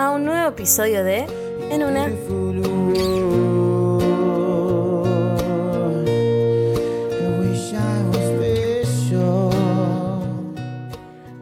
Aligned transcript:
a 0.00 0.12
un 0.12 0.24
nuevo 0.24 0.48
episodio 0.48 1.04
de 1.04 1.26
En 1.70 1.82
una. 1.82 2.06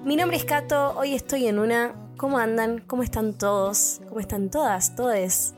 Mi 0.04 0.16
nombre 0.16 0.36
es 0.38 0.44
Kato, 0.44 0.94
hoy 0.96 1.14
estoy 1.14 1.46
en 1.46 1.60
una. 1.60 1.94
¿Cómo 2.16 2.38
andan? 2.38 2.80
¿Cómo 2.80 3.04
están 3.04 3.38
todos? 3.38 4.00
¿Cómo 4.08 4.18
están 4.18 4.50
todas? 4.50 4.96
Todes. 4.96 5.54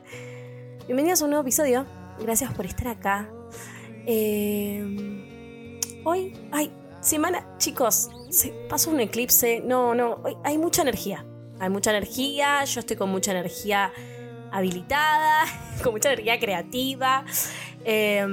Bienvenidos 0.85 1.23
a 1.23 1.25
un 1.25 1.31
nuevo 1.31 1.43
episodio. 1.43 1.87
Gracias 2.21 2.53
por 2.53 2.67
estar 2.67 2.89
acá. 2.89 3.31
Eh, 4.05 6.03
hoy, 6.05 6.35
ay, 6.53 6.71
semana, 7.01 7.47
chicos, 7.57 8.11
se 8.29 8.51
pasó 8.69 8.91
un 8.91 9.01
eclipse. 9.01 9.63
No, 9.65 9.95
no, 9.95 10.23
hay 10.45 10.59
mucha 10.59 10.83
energía. 10.83 11.25
Hay 11.61 11.71
mucha 11.71 11.91
energía, 11.91 12.65
yo 12.65 12.81
estoy 12.81 12.97
con 12.97 13.11
mucha 13.11 13.31
energía 13.31 13.93
habilitada, 14.51 15.45
con 15.83 15.93
mucha 15.93 16.13
energía 16.13 16.41
creativa. 16.41 17.25
Eh, 17.85 18.27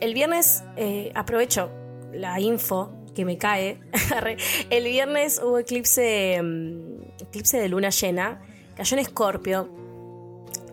el 0.00 0.14
viernes 0.14 0.64
eh, 0.76 1.12
aprovecho 1.14 1.70
la 2.12 2.40
info 2.40 2.92
que 3.14 3.24
me 3.24 3.38
cae. 3.38 3.78
El 4.70 4.84
viernes 4.84 5.40
hubo 5.42 5.60
eclipse, 5.60 6.40
mm, 6.42 7.22
eclipse 7.22 7.58
de 7.58 7.68
luna 7.68 7.90
llena. 7.90 8.42
Cayó 8.76 8.96
en 8.96 9.00
Escorpio. 9.00 9.68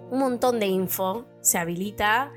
Un 0.09 0.19
montón 0.19 0.59
de 0.59 0.65
info 0.65 1.25
se 1.41 1.59
habilita. 1.59 2.31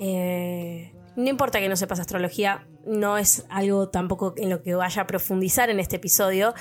Eh, 0.00 0.92
no 1.16 1.28
importa 1.28 1.60
que 1.60 1.68
no 1.68 1.76
sepas 1.76 2.00
astrología, 2.00 2.66
no 2.86 3.18
es 3.18 3.44
algo 3.48 3.88
tampoco 3.88 4.34
en 4.36 4.50
lo 4.50 4.62
que 4.62 4.74
vaya 4.74 5.02
a 5.02 5.06
profundizar 5.06 5.70
en 5.70 5.80
este 5.80 5.96
episodio. 5.96 6.54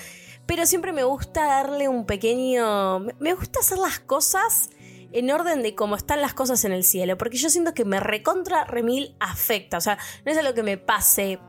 Pero 0.45 0.65
siempre 0.65 0.91
me 0.93 1.03
gusta 1.03 1.45
darle 1.45 1.87
un 1.87 2.05
pequeño. 2.05 2.99
me- 3.19 3.33
gusta 3.33 3.59
hacer 3.59 3.77
las 3.77 3.99
cosas 3.99 4.69
en 5.11 5.29
orden 5.31 5.61
de 5.63 5.75
cómo 5.75 5.95
están 5.95 6.21
las 6.21 6.33
cosas 6.33 6.63
en 6.65 6.71
el 6.71 6.83
cielo, 6.83 7.17
porque 7.17 7.37
yo 7.37 7.49
siento 7.49 7.73
que 7.73 7.85
me 7.85 7.99
recontra 7.99 8.63
remil 8.65 9.15
afecta, 9.19 9.77
o 9.77 9.81
sea, 9.81 9.97
no 10.25 10.31
es 10.31 10.37
algo 10.37 10.53
que 10.53 10.61
me 10.63 10.77
pase 10.77 11.39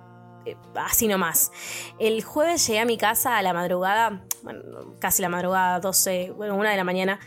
eh, 0.46 0.56
así 0.76 1.06
nomás. 1.08 1.50
El 1.98 2.22
jueves 2.24 2.66
llegué 2.66 2.80
a 2.80 2.86
mi 2.86 2.96
casa 2.96 3.36
a 3.36 3.42
la 3.42 3.52
madrugada, 3.52 4.24
bueno, 4.42 4.62
casi 4.98 5.20
la 5.20 5.28
madrugada, 5.28 5.78
12, 5.80 6.30
bueno, 6.34 6.56
una 6.56 6.70
de 6.70 6.78
la 6.78 6.84
mañana, 6.84 7.20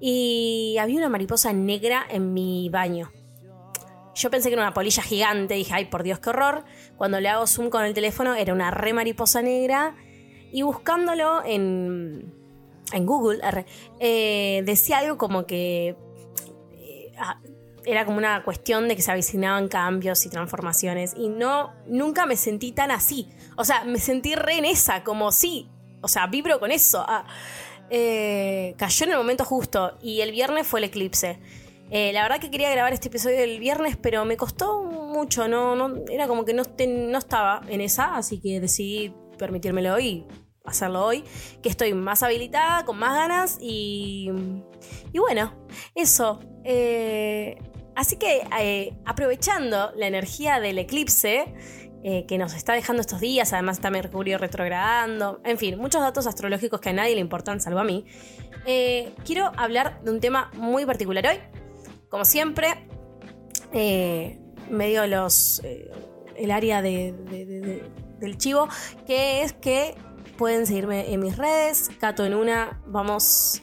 y 0.00 0.76
había 0.80 0.96
una 0.98 1.10
mariposa 1.10 1.52
negra 1.52 2.06
en 2.08 2.32
mi 2.32 2.70
baño. 2.70 3.10
Yo 4.18 4.30
pensé 4.30 4.48
que 4.48 4.54
era 4.54 4.62
una 4.62 4.74
polilla 4.74 5.02
gigante, 5.02 5.54
dije, 5.54 5.72
ay, 5.72 5.84
por 5.84 6.02
Dios, 6.02 6.18
qué 6.18 6.30
horror. 6.30 6.64
Cuando 6.96 7.20
le 7.20 7.28
hago 7.28 7.46
zoom 7.46 7.70
con 7.70 7.84
el 7.84 7.94
teléfono, 7.94 8.34
era 8.34 8.52
una 8.52 8.72
re 8.72 8.92
mariposa 8.92 9.42
negra. 9.42 9.94
Y 10.50 10.62
buscándolo 10.62 11.44
en, 11.44 12.34
en 12.92 13.06
Google, 13.06 13.38
eh, 14.00 14.62
decía 14.64 14.98
algo 14.98 15.18
como 15.18 15.46
que 15.46 15.94
eh, 16.72 17.12
ah, 17.16 17.40
era 17.84 18.04
como 18.04 18.18
una 18.18 18.42
cuestión 18.42 18.88
de 18.88 18.96
que 18.96 19.02
se 19.02 19.12
avecinaban 19.12 19.68
cambios 19.68 20.26
y 20.26 20.30
transformaciones. 20.30 21.14
Y 21.16 21.28
no, 21.28 21.72
nunca 21.86 22.26
me 22.26 22.34
sentí 22.34 22.72
tan 22.72 22.90
así. 22.90 23.28
O 23.56 23.64
sea, 23.64 23.84
me 23.84 24.00
sentí 24.00 24.34
re 24.34 24.58
en 24.58 24.64
esa, 24.64 25.04
como 25.04 25.30
sí. 25.30 25.68
O 26.00 26.08
sea, 26.08 26.26
vibro 26.26 26.58
con 26.58 26.72
eso. 26.72 27.04
Ah, 27.06 27.24
eh, 27.88 28.74
cayó 28.78 29.06
en 29.06 29.12
el 29.12 29.18
momento 29.18 29.44
justo. 29.44 29.96
Y 30.02 30.22
el 30.22 30.32
viernes 30.32 30.66
fue 30.66 30.80
el 30.80 30.84
eclipse. 30.84 31.38
Eh, 31.90 32.12
la 32.12 32.22
verdad 32.22 32.38
que 32.38 32.50
quería 32.50 32.70
grabar 32.70 32.92
este 32.92 33.08
episodio 33.08 33.38
el 33.38 33.58
viernes, 33.60 33.96
pero 33.96 34.24
me 34.24 34.36
costó 34.36 34.82
mucho, 34.82 35.48
no, 35.48 35.74
no, 35.74 36.04
era 36.10 36.28
como 36.28 36.44
que 36.44 36.52
no, 36.52 36.62
no 36.86 37.18
estaba 37.18 37.62
en 37.68 37.80
esa, 37.80 38.16
así 38.16 38.40
que 38.40 38.60
decidí 38.60 39.14
permitírmelo 39.38 39.94
hoy, 39.94 40.26
hacerlo 40.64 41.04
hoy, 41.04 41.24
que 41.62 41.70
estoy 41.70 41.94
más 41.94 42.22
habilitada, 42.22 42.84
con 42.84 42.98
más 42.98 43.14
ganas 43.14 43.58
y, 43.60 44.30
y 45.12 45.18
bueno, 45.18 45.54
eso. 45.94 46.40
eh, 46.64 47.56
así 47.96 48.16
que 48.16 48.42
eh, 48.60 48.94
aprovechando 49.06 49.90
la 49.96 50.06
energía 50.06 50.60
del 50.60 50.78
eclipse, 50.78 51.54
que 52.28 52.38
nos 52.38 52.54
está 52.54 52.72
dejando 52.72 53.02
estos 53.02 53.20
días, 53.20 53.52
además 53.52 53.78
está 53.78 53.90
Mercurio 53.90 54.38
retrogradando, 54.38 55.40
en 55.44 55.58
fin, 55.58 55.76
muchos 55.78 56.00
datos 56.00 56.26
astrológicos 56.26 56.80
que 56.80 56.90
a 56.90 56.92
nadie 56.92 57.14
le 57.14 57.20
importan, 57.20 57.60
salvo 57.60 57.80
a 57.80 57.84
mí. 57.84 58.06
quiero 59.26 59.52
hablar 59.56 60.00
de 60.02 60.12
un 60.12 60.20
tema 60.20 60.50
muy 60.54 60.86
particular 60.86 61.26
hoy. 61.26 61.38
Como 62.08 62.24
siempre, 62.24 62.86
eh, 63.72 64.38
medio 64.70 65.06
los 65.06 65.60
eh, 65.64 65.90
el 66.36 66.50
área 66.50 66.82
de- 66.82 67.12
de- 67.12 67.44
de- 67.46 67.60
de- 67.60 67.90
del 68.20 68.38
chivo, 68.38 68.68
que 69.06 69.42
es 69.42 69.52
que 69.52 69.94
pueden 70.36 70.66
seguirme 70.66 71.12
en 71.12 71.20
mis 71.20 71.36
redes, 71.36 71.90
Cato 72.00 72.24
en 72.24 72.34
una, 72.34 72.80
vamos 72.86 73.62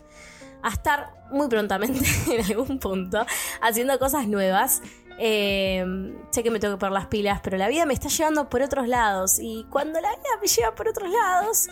a 0.61 0.69
estar 0.69 1.13
muy 1.31 1.47
prontamente 1.47 1.99
en 2.31 2.45
algún 2.45 2.79
punto 2.79 3.25
haciendo 3.61 3.97
cosas 3.99 4.27
nuevas. 4.27 4.81
Eh, 5.17 5.85
sé 6.31 6.43
que 6.43 6.51
me 6.51 6.59
tengo 6.59 6.73
que 6.75 6.79
poner 6.79 6.91
las 6.91 7.07
pilas, 7.07 7.39
pero 7.41 7.55
la 7.57 7.69
vida 7.69 7.85
me 7.85 7.93
está 7.93 8.09
llevando 8.09 8.49
por 8.49 8.61
otros 8.61 8.87
lados 8.89 9.39
y 9.39 9.65
cuando 9.69 10.01
la 10.01 10.09
vida 10.09 10.29
me 10.41 10.47
lleva 10.47 10.75
por 10.75 10.89
otros 10.89 11.09
lados, 11.09 11.67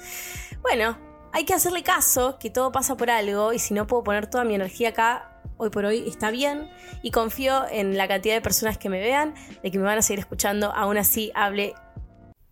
bueno, 0.61 0.97
hay 1.34 1.44
que 1.44 1.53
hacerle 1.53 1.84
caso, 1.84 2.38
que 2.40 2.50
todo 2.50 2.72
pasa 2.72 2.95
por 2.95 3.09
algo 3.09 3.51
y 3.51 3.59
si 3.59 3.73
no 3.73 3.85
puedo 3.85 4.03
poner 4.03 4.28
toda 4.28 4.45
mi 4.45 4.55
energía 4.55 4.90
acá, 4.90 5.33
hoy 5.58 5.69
por 5.69 5.86
hoy 5.86 6.03
está 6.08 6.31
bien 6.31 6.69
y 7.02 7.12
confío 7.12 7.64
en 7.69 7.97
la 7.97 8.08
cantidad 8.08 8.36
de 8.36 8.41
personas 8.41 8.78
que 8.78 8.90
me 8.90 9.00
vean, 9.00 9.34
de 9.62 9.72
que 9.72 9.78
me 9.78 9.86
van 9.86 9.97
a 9.97 10.02
seguir 10.02 10.19
escuchando, 10.19 10.72
aún 10.74 10.97
así 10.97 11.31
hable 11.36 11.74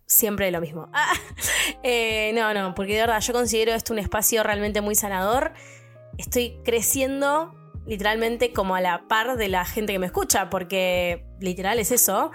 siempre 0.06 0.46
de 0.46 0.52
lo 0.52 0.60
mismo. 0.60 0.88
Ah, 0.94 1.14
eh, 1.82 2.32
no, 2.34 2.52
no, 2.54 2.74
porque 2.74 2.94
de 2.94 3.00
verdad 3.00 3.20
yo 3.20 3.32
considero 3.32 3.72
esto 3.72 3.92
un 3.92 3.98
espacio 3.98 4.42
realmente 4.42 4.80
muy 4.80 4.94
sanador. 4.94 5.52
Estoy 6.18 6.58
creciendo 6.64 7.54
literalmente 7.86 8.52
como 8.52 8.74
a 8.74 8.80
la 8.80 9.08
par 9.08 9.36
de 9.36 9.48
la 9.48 9.64
gente 9.64 9.92
que 9.92 9.98
me 9.98 10.06
escucha, 10.06 10.50
porque 10.50 11.24
literal 11.40 11.78
es 11.78 11.90
eso. 11.90 12.30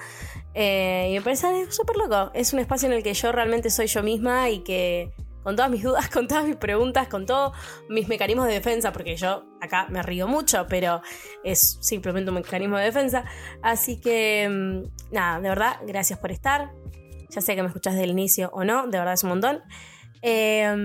Eh, 0.53 1.09
y 1.11 1.13
me 1.13 1.21
parece 1.21 1.71
súper 1.71 1.97
loco. 1.97 2.31
Es 2.33 2.53
un 2.53 2.59
espacio 2.59 2.87
en 2.87 2.93
el 2.93 3.03
que 3.03 3.13
yo 3.13 3.31
realmente 3.31 3.69
soy 3.69 3.87
yo 3.87 4.01
misma 4.03 4.49
y 4.49 4.63
que 4.63 5.13
con 5.43 5.55
todas 5.55 5.71
mis 5.71 5.83
dudas, 5.83 6.09
con 6.13 6.27
todas 6.27 6.45
mis 6.45 6.55
preguntas, 6.55 7.07
con 7.07 7.25
todos 7.25 7.53
mis 7.89 8.07
mecanismos 8.07 8.47
de 8.47 8.53
defensa, 8.53 8.91
porque 8.91 9.15
yo 9.15 9.45
acá 9.61 9.87
me 9.89 10.01
río 10.03 10.27
mucho, 10.27 10.65
pero 10.69 11.01
es 11.43 11.77
simplemente 11.81 12.29
un 12.29 12.35
mecanismo 12.35 12.77
de 12.77 12.85
defensa. 12.85 13.25
Así 13.61 13.99
que, 13.99 14.47
mm, 14.49 15.13
nada, 15.13 15.39
de 15.39 15.49
verdad, 15.49 15.77
gracias 15.85 16.19
por 16.19 16.31
estar. 16.31 16.71
Ya 17.29 17.41
sé 17.41 17.55
que 17.55 17.61
me 17.61 17.67
escuchás 17.67 17.93
desde 17.93 18.05
el 18.05 18.11
inicio 18.11 18.49
o 18.53 18.63
no, 18.63 18.87
de 18.87 18.97
verdad 18.97 19.13
es 19.13 19.23
un 19.23 19.29
montón. 19.29 19.61
Eh, 20.21 20.75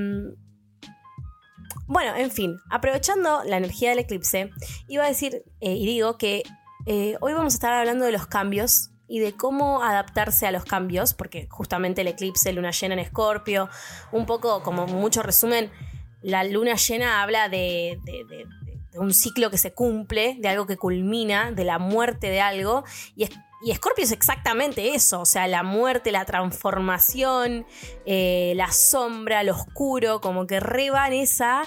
bueno, 1.87 2.15
en 2.17 2.31
fin, 2.31 2.59
aprovechando 2.71 3.43
la 3.45 3.59
energía 3.59 3.91
del 3.91 3.99
eclipse, 3.99 4.51
iba 4.89 5.05
a 5.05 5.09
decir 5.09 5.45
eh, 5.61 5.75
y 5.75 5.85
digo 5.85 6.17
que 6.17 6.43
eh, 6.87 7.17
hoy 7.21 7.33
vamos 7.35 7.53
a 7.53 7.57
estar 7.57 7.73
hablando 7.73 8.05
de 8.05 8.13
los 8.13 8.27
cambios 8.27 8.92
y 9.13 9.19
de 9.19 9.35
cómo 9.37 9.83
adaptarse 9.83 10.47
a 10.47 10.53
los 10.53 10.65
cambios, 10.65 11.13
porque 11.13 11.47
justamente 11.51 12.01
el 12.01 12.07
eclipse, 12.09 12.51
luna 12.51 12.71
llena 12.71 12.95
en 12.95 13.01
Escorpio, 13.01 13.69
un 14.11 14.25
poco 14.25 14.63
como 14.63 14.87
mucho 14.87 15.23
resumen, 15.23 15.71
la 16.23 16.45
luna 16.45 16.77
llena 16.77 17.23
habla 17.23 17.51
de, 17.51 17.99
un 18.95 19.13
ciclo 19.13 19.51
que 19.51 19.59
se 19.59 19.75
cumple, 19.75 20.37
de 20.41 20.49
algo 20.49 20.67
que 20.67 20.79
culmina, 20.79 21.53
de 21.53 21.65
la 21.65 21.79
muerte 21.79 22.29
de 22.31 22.41
algo, 22.41 22.85
y, 23.15 23.25
es- 23.25 23.31
y 23.63 23.71
Escorpio 23.71 24.03
es 24.03 24.13
exactamente 24.13 24.95
eso, 24.95 25.21
o 25.21 25.27
sea, 25.27 25.47
la 25.47 25.63
muerte, 25.63 26.11
la 26.11 26.25
transformación, 26.25 27.67
eh, 28.07 28.55
la 28.57 28.73
sombra, 28.73 29.43
lo 29.43 29.53
oscuro, 29.53 30.23
como 30.23 30.47
que 30.47 30.59
reban 30.59 31.13
esa. 31.13 31.65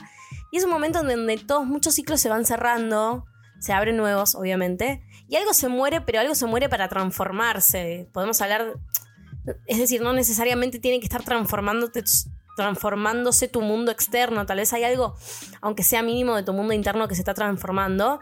Y 0.51 0.57
es 0.57 0.63
un 0.63 0.71
momento 0.71 1.01
en 1.01 1.07
donde 1.09 1.37
todos 1.37 1.67
muchos 1.67 1.93
ciclos 1.93 2.19
se 2.21 2.27
van 2.29 2.43
cerrando, 2.43 3.25
se 3.65 3.73
abren 3.73 3.97
nuevos, 3.97 4.35
obviamente, 4.35 5.01
y 5.27 5.37
algo 5.37 5.51
se 5.55 5.69
muere, 5.69 5.99
pero 5.99 6.19
algo 6.19 6.35
se 6.35 6.45
muere 6.45 6.69
para 6.69 6.87
transformarse. 6.87 8.07
Podemos 8.13 8.39
hablar, 8.39 8.75
es 9.65 9.79
decir, 9.79 10.03
no 10.03 10.13
necesariamente 10.13 10.77
tiene 10.77 10.99
que 10.99 11.05
estar 11.05 11.23
transformándote, 11.23 12.03
transformándose 12.55 13.47
tu 13.47 13.61
mundo 13.61 13.91
externo, 13.91 14.45
tal 14.45 14.57
vez 14.57 14.71
hay 14.73 14.83
algo, 14.83 15.15
aunque 15.61 15.81
sea 15.81 16.03
mínimo, 16.03 16.35
de 16.35 16.43
tu 16.43 16.53
mundo 16.53 16.75
interno 16.75 17.07
que 17.07 17.15
se 17.15 17.21
está 17.21 17.33
transformando. 17.33 18.19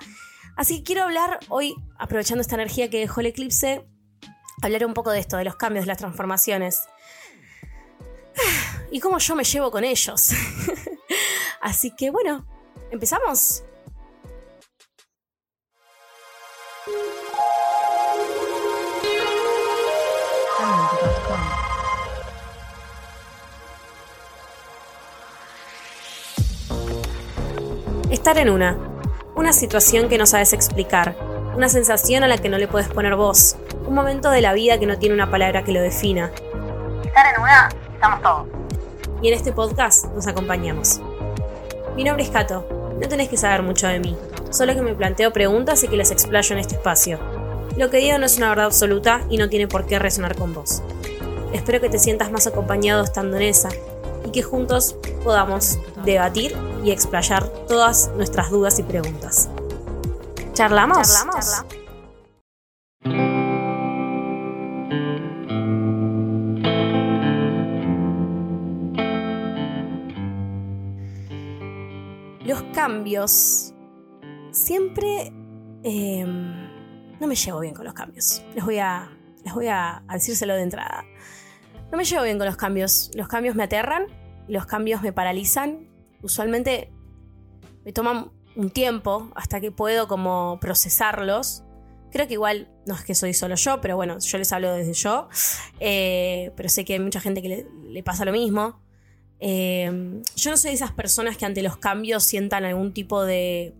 Así 0.55 0.77
que 0.77 0.83
quiero 0.83 1.03
hablar 1.03 1.41
hoy, 1.49 1.75
aprovechando 1.99 2.39
esta 2.39 2.55
energía 2.55 2.89
que 2.89 2.99
dejó 2.99 3.19
el 3.19 3.25
eclipse, 3.25 3.85
hablar 4.61 4.85
un 4.85 4.93
poco 4.93 5.11
de 5.11 5.19
esto, 5.19 5.35
de 5.35 5.43
los 5.43 5.57
cambios, 5.57 5.83
de 5.83 5.87
las 5.89 5.97
transformaciones. 5.97 6.83
Y 8.91 9.01
cómo 9.01 9.17
yo 9.17 9.35
me 9.35 9.43
llevo 9.43 9.71
con 9.71 9.83
ellos. 9.83 10.29
Así 11.61 11.93
que 11.93 12.11
bueno, 12.11 12.47
¿empezamos? 12.91 13.65
Estar 28.13 28.37
en 28.37 28.51
una. 28.51 28.77
Una 29.33 29.53
situación 29.53 30.07
que 30.07 30.19
no 30.19 30.27
sabes 30.27 30.53
explicar. 30.53 31.15
Una 31.57 31.67
sensación 31.67 32.21
a 32.21 32.27
la 32.27 32.37
que 32.37 32.47
no 32.47 32.59
le 32.59 32.67
puedes 32.67 32.87
poner 32.87 33.15
voz. 33.15 33.55
Un 33.87 33.95
momento 33.95 34.29
de 34.29 34.39
la 34.39 34.53
vida 34.53 34.77
que 34.77 34.85
no 34.85 34.99
tiene 34.99 35.15
una 35.15 35.31
palabra 35.31 35.63
que 35.63 35.71
lo 35.71 35.81
defina. 35.81 36.29
Estar 37.03 37.33
en 37.33 37.41
una, 37.41 37.69
estamos 37.91 38.21
todos. 38.21 38.47
Y 39.23 39.29
en 39.29 39.33
este 39.33 39.51
podcast 39.51 40.05
nos 40.13 40.27
acompañamos. 40.27 41.01
Mi 41.95 42.03
nombre 42.03 42.23
es 42.23 42.29
Cato. 42.29 42.93
No 43.01 43.07
tenés 43.07 43.29
que 43.29 43.37
saber 43.37 43.63
mucho 43.63 43.87
de 43.87 43.99
mí. 43.99 44.15
Solo 44.51 44.75
que 44.75 44.83
me 44.83 44.93
planteo 44.93 45.33
preguntas 45.33 45.83
y 45.83 45.87
que 45.87 45.97
las 45.97 46.11
explayo 46.11 46.53
en 46.53 46.59
este 46.59 46.75
espacio. 46.75 47.17
Lo 47.77 47.89
que 47.89 47.97
digo 47.97 48.19
no 48.19 48.27
es 48.27 48.37
una 48.37 48.49
verdad 48.49 48.65
absoluta 48.65 49.21
y 49.31 49.37
no 49.37 49.49
tiene 49.49 49.67
por 49.67 49.87
qué 49.87 49.97
resonar 49.97 50.35
con 50.35 50.53
vos. 50.53 50.83
Espero 51.51 51.81
que 51.81 51.89
te 51.89 51.97
sientas 51.97 52.31
más 52.31 52.45
acompañado 52.45 53.03
estando 53.03 53.37
en 53.37 53.43
esa 53.43 53.69
y 54.23 54.29
que 54.29 54.43
juntos 54.43 54.97
podamos 55.23 55.79
debatir 56.05 56.55
y 56.83 56.91
explayar 56.91 57.47
todas 57.67 58.11
nuestras 58.15 58.49
dudas 58.49 58.77
y 58.79 58.83
preguntas. 58.83 59.49
¿Charlamos? 60.53 61.11
¿Charlamos? 61.11 61.65
Los 72.45 72.61
cambios 72.73 73.73
siempre... 74.51 75.31
eh, 75.83 76.25
no 77.19 77.27
me 77.27 77.35
llevo 77.35 77.61
bien 77.61 77.73
con 77.73 77.85
los 77.85 77.93
cambios. 77.93 78.43
Les 78.53 78.65
voy 78.65 78.79
a, 78.79 79.09
les 79.45 79.53
voy 79.53 79.67
a, 79.67 80.03
a 80.05 80.13
decírselo 80.13 80.55
de 80.55 80.63
entrada. 80.63 81.05
No 81.89 81.97
me 81.97 82.03
llevo 82.03 82.23
bien 82.23 82.37
con 82.37 82.47
los 82.47 82.57
cambios. 82.57 83.11
Los 83.15 83.29
cambios 83.29 83.55
me 83.55 83.63
aterran, 83.63 84.07
los 84.49 84.65
cambios 84.65 85.01
me 85.01 85.13
paralizan. 85.13 85.87
Usualmente 86.23 86.91
me 87.85 87.93
toman 87.93 88.31
un 88.55 88.69
tiempo 88.69 89.29
hasta 89.35 89.61
que 89.61 89.71
puedo 89.71 90.07
como 90.07 90.57
procesarlos. 90.59 91.63
Creo 92.11 92.27
que 92.27 92.33
igual 92.33 92.69
no 92.85 92.95
es 92.95 93.03
que 93.03 93.15
soy 93.15 93.33
solo 93.33 93.55
yo, 93.55 93.81
pero 93.81 93.95
bueno, 93.95 94.17
yo 94.19 94.37
les 94.37 94.51
hablo 94.51 94.73
desde 94.73 94.93
yo. 94.93 95.29
Eh, 95.79 96.51
pero 96.55 96.69
sé 96.69 96.85
que 96.85 96.93
hay 96.93 96.99
mucha 96.99 97.19
gente 97.19 97.41
que 97.41 97.67
le, 97.89 98.03
pasa 98.03 98.25
lo 98.25 98.31
mismo. 98.31 98.79
Eh, 99.39 100.21
yo 100.35 100.51
no 100.51 100.57
soy 100.57 100.71
de 100.71 100.75
esas 100.75 100.91
personas 100.91 101.37
que 101.37 101.45
ante 101.45 101.61
los 101.61 101.77
cambios 101.77 102.23
sientan 102.23 102.65
algún 102.65 102.93
tipo 102.93 103.23
de 103.23 103.75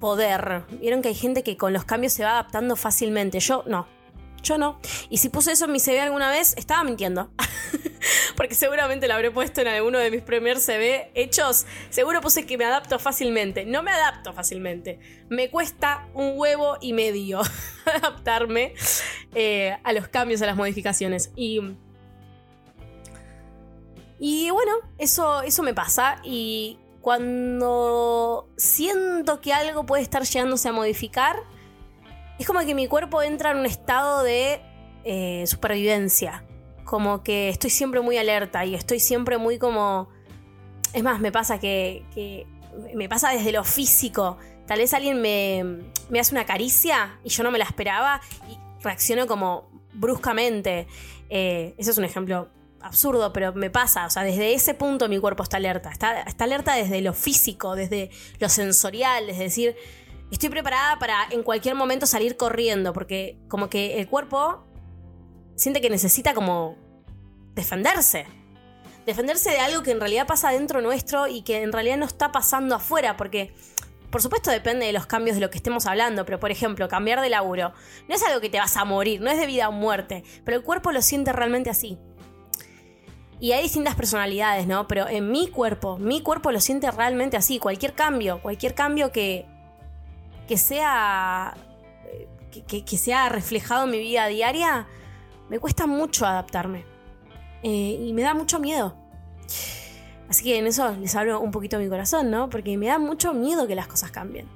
poder. 0.00 0.64
Vieron 0.80 1.02
que 1.02 1.08
hay 1.08 1.14
gente 1.14 1.42
que 1.42 1.56
con 1.56 1.72
los 1.72 1.84
cambios 1.84 2.12
se 2.12 2.24
va 2.24 2.32
adaptando 2.32 2.76
fácilmente. 2.76 3.40
Yo 3.40 3.64
no. 3.66 3.86
Yo 4.44 4.58
no. 4.58 4.78
Y 5.08 5.16
si 5.16 5.30
puse 5.30 5.52
eso 5.52 5.64
en 5.64 5.72
mi 5.72 5.80
CV 5.80 6.00
alguna 6.00 6.30
vez, 6.30 6.54
estaba 6.56 6.84
mintiendo. 6.84 7.30
Porque 8.36 8.54
seguramente 8.54 9.08
lo 9.08 9.14
habré 9.14 9.30
puesto 9.30 9.62
en 9.62 9.68
alguno 9.68 9.98
de 9.98 10.10
mis 10.10 10.22
primeros 10.22 10.62
CV 10.62 11.10
hechos. 11.14 11.64
Seguro 11.88 12.20
puse 12.20 12.44
que 12.44 12.58
me 12.58 12.66
adapto 12.66 12.98
fácilmente. 12.98 13.64
No 13.64 13.82
me 13.82 13.90
adapto 13.90 14.34
fácilmente. 14.34 15.00
Me 15.30 15.50
cuesta 15.50 16.06
un 16.12 16.34
huevo 16.36 16.76
y 16.82 16.92
medio 16.92 17.40
adaptarme 17.86 18.74
eh, 19.34 19.78
a 19.82 19.92
los 19.94 20.08
cambios, 20.08 20.42
a 20.42 20.46
las 20.46 20.56
modificaciones. 20.56 21.32
Y. 21.34 21.60
Y 24.20 24.50
bueno, 24.50 24.72
eso, 24.98 25.40
eso 25.42 25.62
me 25.62 25.72
pasa. 25.72 26.20
Y 26.22 26.78
cuando 27.00 28.50
siento 28.58 29.40
que 29.40 29.54
algo 29.54 29.86
puede 29.86 30.02
estar 30.02 30.22
llegándose 30.22 30.68
a 30.68 30.72
modificar, 30.72 31.36
es 32.38 32.46
como 32.46 32.60
que 32.60 32.74
mi 32.74 32.86
cuerpo 32.86 33.22
entra 33.22 33.52
en 33.52 33.58
un 33.58 33.66
estado 33.66 34.22
de 34.22 34.60
eh, 35.04 35.44
supervivencia. 35.46 36.44
Como 36.84 37.22
que 37.22 37.48
estoy 37.48 37.70
siempre 37.70 38.00
muy 38.00 38.18
alerta 38.18 38.64
y 38.64 38.74
estoy 38.74 39.00
siempre 39.00 39.38
muy 39.38 39.58
como... 39.58 40.08
Es 40.92 41.02
más, 41.02 41.20
me 41.20 41.32
pasa 41.32 41.58
que, 41.58 42.04
que 42.14 42.46
me 42.94 43.08
pasa 43.08 43.30
desde 43.30 43.52
lo 43.52 43.64
físico. 43.64 44.38
Tal 44.66 44.78
vez 44.78 44.94
alguien 44.94 45.20
me, 45.20 45.82
me 46.08 46.20
hace 46.20 46.34
una 46.34 46.44
caricia 46.44 47.18
y 47.24 47.30
yo 47.30 47.42
no 47.42 47.50
me 47.50 47.58
la 47.58 47.64
esperaba 47.64 48.20
y 48.48 48.58
reacciono 48.82 49.26
como 49.26 49.68
bruscamente. 49.92 50.86
Eh, 51.30 51.74
ese 51.78 51.90
es 51.90 51.98
un 51.98 52.04
ejemplo 52.04 52.48
absurdo, 52.80 53.32
pero 53.32 53.52
me 53.54 53.70
pasa. 53.70 54.06
O 54.06 54.10
sea, 54.10 54.22
desde 54.22 54.54
ese 54.54 54.74
punto 54.74 55.08
mi 55.08 55.18
cuerpo 55.18 55.42
está 55.42 55.56
alerta. 55.56 55.90
Está, 55.90 56.22
está 56.22 56.44
alerta 56.44 56.74
desde 56.74 57.00
lo 57.00 57.12
físico, 57.12 57.74
desde 57.74 58.10
lo 58.38 58.48
sensorial, 58.48 59.28
es 59.30 59.38
decir, 59.38 59.76
estoy 60.30 60.48
preparada 60.48 60.98
para 60.98 61.26
en 61.30 61.42
cualquier 61.42 61.74
momento 61.74 62.06
salir 62.06 62.36
corriendo, 62.36 62.92
porque 62.92 63.38
como 63.48 63.68
que 63.68 63.98
el 64.00 64.08
cuerpo 64.08 64.64
siente 65.56 65.80
que 65.80 65.90
necesita 65.90 66.34
como 66.34 66.76
defenderse. 67.54 68.26
Defenderse 69.06 69.50
de 69.50 69.58
algo 69.58 69.82
que 69.82 69.90
en 69.90 70.00
realidad 70.00 70.26
pasa 70.26 70.50
dentro 70.50 70.80
nuestro 70.80 71.26
y 71.26 71.42
que 71.42 71.62
en 71.62 71.72
realidad 71.72 71.98
no 71.98 72.06
está 72.06 72.32
pasando 72.32 72.74
afuera, 72.74 73.16
porque 73.16 73.54
por 74.10 74.22
supuesto 74.22 74.50
depende 74.50 74.86
de 74.86 74.92
los 74.92 75.06
cambios 75.06 75.36
de 75.36 75.40
lo 75.40 75.50
que 75.50 75.58
estemos 75.58 75.86
hablando, 75.86 76.24
pero 76.24 76.40
por 76.40 76.50
ejemplo, 76.50 76.88
cambiar 76.88 77.20
de 77.20 77.28
laburo 77.28 77.72
no 78.08 78.14
es 78.14 78.22
algo 78.22 78.40
que 78.40 78.48
te 78.48 78.58
vas 78.58 78.76
a 78.76 78.84
morir, 78.84 79.20
no 79.20 79.30
es 79.30 79.38
de 79.38 79.46
vida 79.46 79.68
o 79.68 79.72
muerte, 79.72 80.24
pero 80.44 80.56
el 80.56 80.62
cuerpo 80.62 80.92
lo 80.92 81.02
siente 81.02 81.32
realmente 81.32 81.68
así. 81.68 81.98
Y 83.40 83.52
hay 83.52 83.64
distintas 83.64 83.94
personalidades, 83.94 84.66
¿no? 84.66 84.86
Pero 84.86 85.08
en 85.08 85.30
mi 85.30 85.48
cuerpo, 85.48 85.98
mi 85.98 86.22
cuerpo 86.22 86.52
lo 86.52 86.60
siente 86.60 86.90
realmente 86.90 87.36
así. 87.36 87.58
Cualquier 87.58 87.92
cambio, 87.94 88.40
cualquier 88.40 88.74
cambio 88.74 89.12
que, 89.12 89.46
que 90.46 90.56
sea. 90.56 91.56
Que, 92.68 92.96
sea 92.96 93.28
reflejado 93.28 93.84
en 93.84 93.90
mi 93.90 93.98
vida 93.98 94.28
diaria, 94.28 94.86
me 95.48 95.58
cuesta 95.58 95.86
mucho 95.86 96.24
adaptarme. 96.24 96.84
Eh, 97.62 98.06
y 98.06 98.12
me 98.12 98.22
da 98.22 98.32
mucho 98.34 98.60
miedo. 98.60 98.96
Así 100.28 100.44
que 100.44 100.58
en 100.58 100.66
eso 100.66 100.92
les 100.92 101.14
hablo 101.16 101.40
un 101.40 101.50
poquito 101.50 101.78
de 101.78 101.84
mi 101.84 101.90
corazón, 101.90 102.30
¿no? 102.30 102.48
Porque 102.48 102.76
me 102.78 102.86
da 102.86 102.98
mucho 102.98 103.34
miedo 103.34 103.66
que 103.66 103.74
las 103.74 103.88
cosas 103.88 104.12
cambien. 104.12 104.48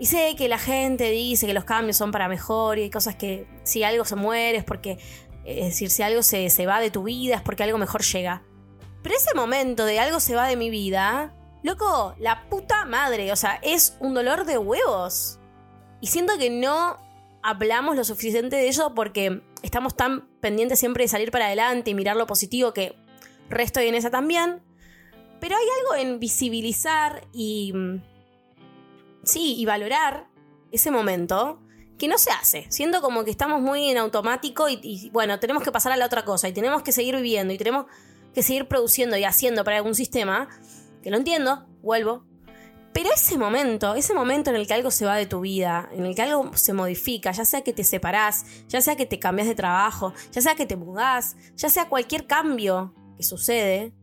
Y 0.00 0.06
sé 0.06 0.34
que 0.36 0.48
la 0.48 0.58
gente 0.58 1.10
dice 1.10 1.46
que 1.46 1.54
los 1.54 1.64
cambios 1.64 1.96
son 1.96 2.10
para 2.10 2.28
mejor 2.28 2.78
y 2.78 2.82
hay 2.82 2.90
cosas 2.90 3.14
que 3.14 3.46
si 3.62 3.84
algo 3.84 4.04
se 4.04 4.16
muere 4.16 4.58
es 4.58 4.64
porque 4.64 4.98
es 5.44 5.66
decir, 5.66 5.90
si 5.90 6.02
algo 6.02 6.22
se, 6.22 6.48
se 6.50 6.66
va 6.66 6.80
de 6.80 6.90
tu 6.90 7.04
vida 7.04 7.36
es 7.36 7.42
porque 7.42 7.62
algo 7.62 7.78
mejor 7.78 8.02
llega. 8.02 8.42
Pero 9.02 9.14
ese 9.16 9.34
momento 9.34 9.84
de 9.84 9.98
algo 9.98 10.20
se 10.20 10.34
va 10.34 10.46
de 10.46 10.56
mi 10.56 10.70
vida, 10.70 11.34
loco, 11.62 12.14
la 12.18 12.48
puta 12.48 12.84
madre, 12.84 13.32
o 13.32 13.36
sea, 13.36 13.58
es 13.62 13.96
un 14.00 14.14
dolor 14.14 14.44
de 14.44 14.58
huevos. 14.58 15.38
Y 16.00 16.06
siento 16.08 16.38
que 16.38 16.50
no 16.50 16.98
hablamos 17.42 17.96
lo 17.96 18.04
suficiente 18.04 18.56
de 18.56 18.68
eso 18.68 18.94
porque 18.94 19.42
estamos 19.62 19.96
tan 19.96 20.28
pendientes 20.40 20.78
siempre 20.78 21.04
de 21.04 21.08
salir 21.08 21.30
para 21.30 21.46
adelante 21.46 21.90
y 21.90 21.94
mirar 21.94 22.16
lo 22.16 22.26
positivo 22.26 22.72
que 22.72 22.96
resto 23.48 23.80
y 23.82 23.88
en 23.88 23.94
esa 23.94 24.10
también. 24.10 24.62
Pero 25.40 25.56
hay 25.56 25.66
algo 25.80 25.94
en 25.96 26.20
visibilizar 26.20 27.26
y... 27.32 27.72
mm, 27.74 28.10
Sí, 29.22 29.54
y 29.58 29.66
valorar 29.66 30.28
ese 30.72 30.90
momento 30.90 31.60
que 31.98 32.08
no 32.08 32.16
se 32.16 32.30
hace. 32.30 32.66
Siento 32.70 33.02
como 33.02 33.24
que 33.24 33.30
estamos 33.30 33.60
muy 33.60 33.90
en 33.90 33.98
automático 33.98 34.68
y, 34.68 34.80
y, 34.82 35.10
bueno, 35.10 35.38
tenemos 35.38 35.62
que 35.62 35.70
pasar 35.70 35.92
a 35.92 35.96
la 35.96 36.06
otra 36.06 36.24
cosa 36.24 36.48
y 36.48 36.52
tenemos 36.52 36.82
que 36.82 36.92
seguir 36.92 37.16
viviendo 37.16 37.52
y 37.52 37.58
tenemos 37.58 37.86
que 38.34 38.42
seguir 38.42 38.66
produciendo 38.66 39.16
y 39.18 39.24
haciendo 39.24 39.64
para 39.64 39.76
algún 39.76 39.94
sistema, 39.94 40.48
que 41.02 41.10
lo 41.10 41.16
entiendo, 41.16 41.66
vuelvo. 41.82 42.24
Pero 42.92 43.10
ese 43.14 43.38
momento, 43.38 43.94
ese 43.94 44.14
momento 44.14 44.50
en 44.50 44.56
el 44.56 44.66
que 44.66 44.74
algo 44.74 44.90
se 44.90 45.06
va 45.06 45.14
de 45.16 45.26
tu 45.26 45.40
vida, 45.40 45.88
en 45.92 46.06
el 46.06 46.14
que 46.14 46.22
algo 46.22 46.50
se 46.56 46.72
modifica, 46.72 47.30
ya 47.30 47.44
sea 47.44 47.62
que 47.62 47.72
te 47.72 47.84
separás, 47.84 48.44
ya 48.68 48.80
sea 48.80 48.96
que 48.96 49.06
te 49.06 49.20
cambias 49.20 49.46
de 49.46 49.54
trabajo, 49.54 50.12
ya 50.32 50.40
sea 50.40 50.56
que 50.56 50.66
te 50.66 50.76
mudás, 50.76 51.36
ya 51.54 51.68
sea 51.68 51.88
cualquier 51.88 52.26
cambio 52.26 52.92
que 53.16 53.22
sucede, 53.22 53.94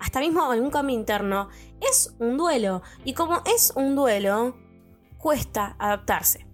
hasta 0.00 0.20
mismo 0.20 0.50
algún 0.50 0.70
cambio 0.70 0.96
interno, 0.96 1.48
es 1.80 2.14
un 2.18 2.36
duelo. 2.36 2.82
Y 3.04 3.12
como 3.12 3.42
es 3.44 3.72
un 3.76 3.94
duelo, 3.94 4.56
cuesta 5.18 5.76
adaptarse. 5.78 6.46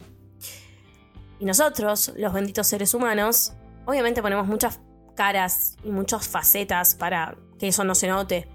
Y 1.39 1.45
nosotros, 1.45 2.13
los 2.17 2.33
benditos 2.33 2.67
seres 2.67 2.93
humanos, 2.93 3.55
obviamente 3.87 4.21
ponemos 4.21 4.47
muchas 4.49 4.81
caras 5.15 5.77
y 5.83 5.91
muchas 5.91 6.29
facetas 6.29 6.95
para 6.95 7.39
que 7.59 7.69
eso 7.69 7.85
no 7.85 7.95
se 7.95 8.09
note. 8.09 8.49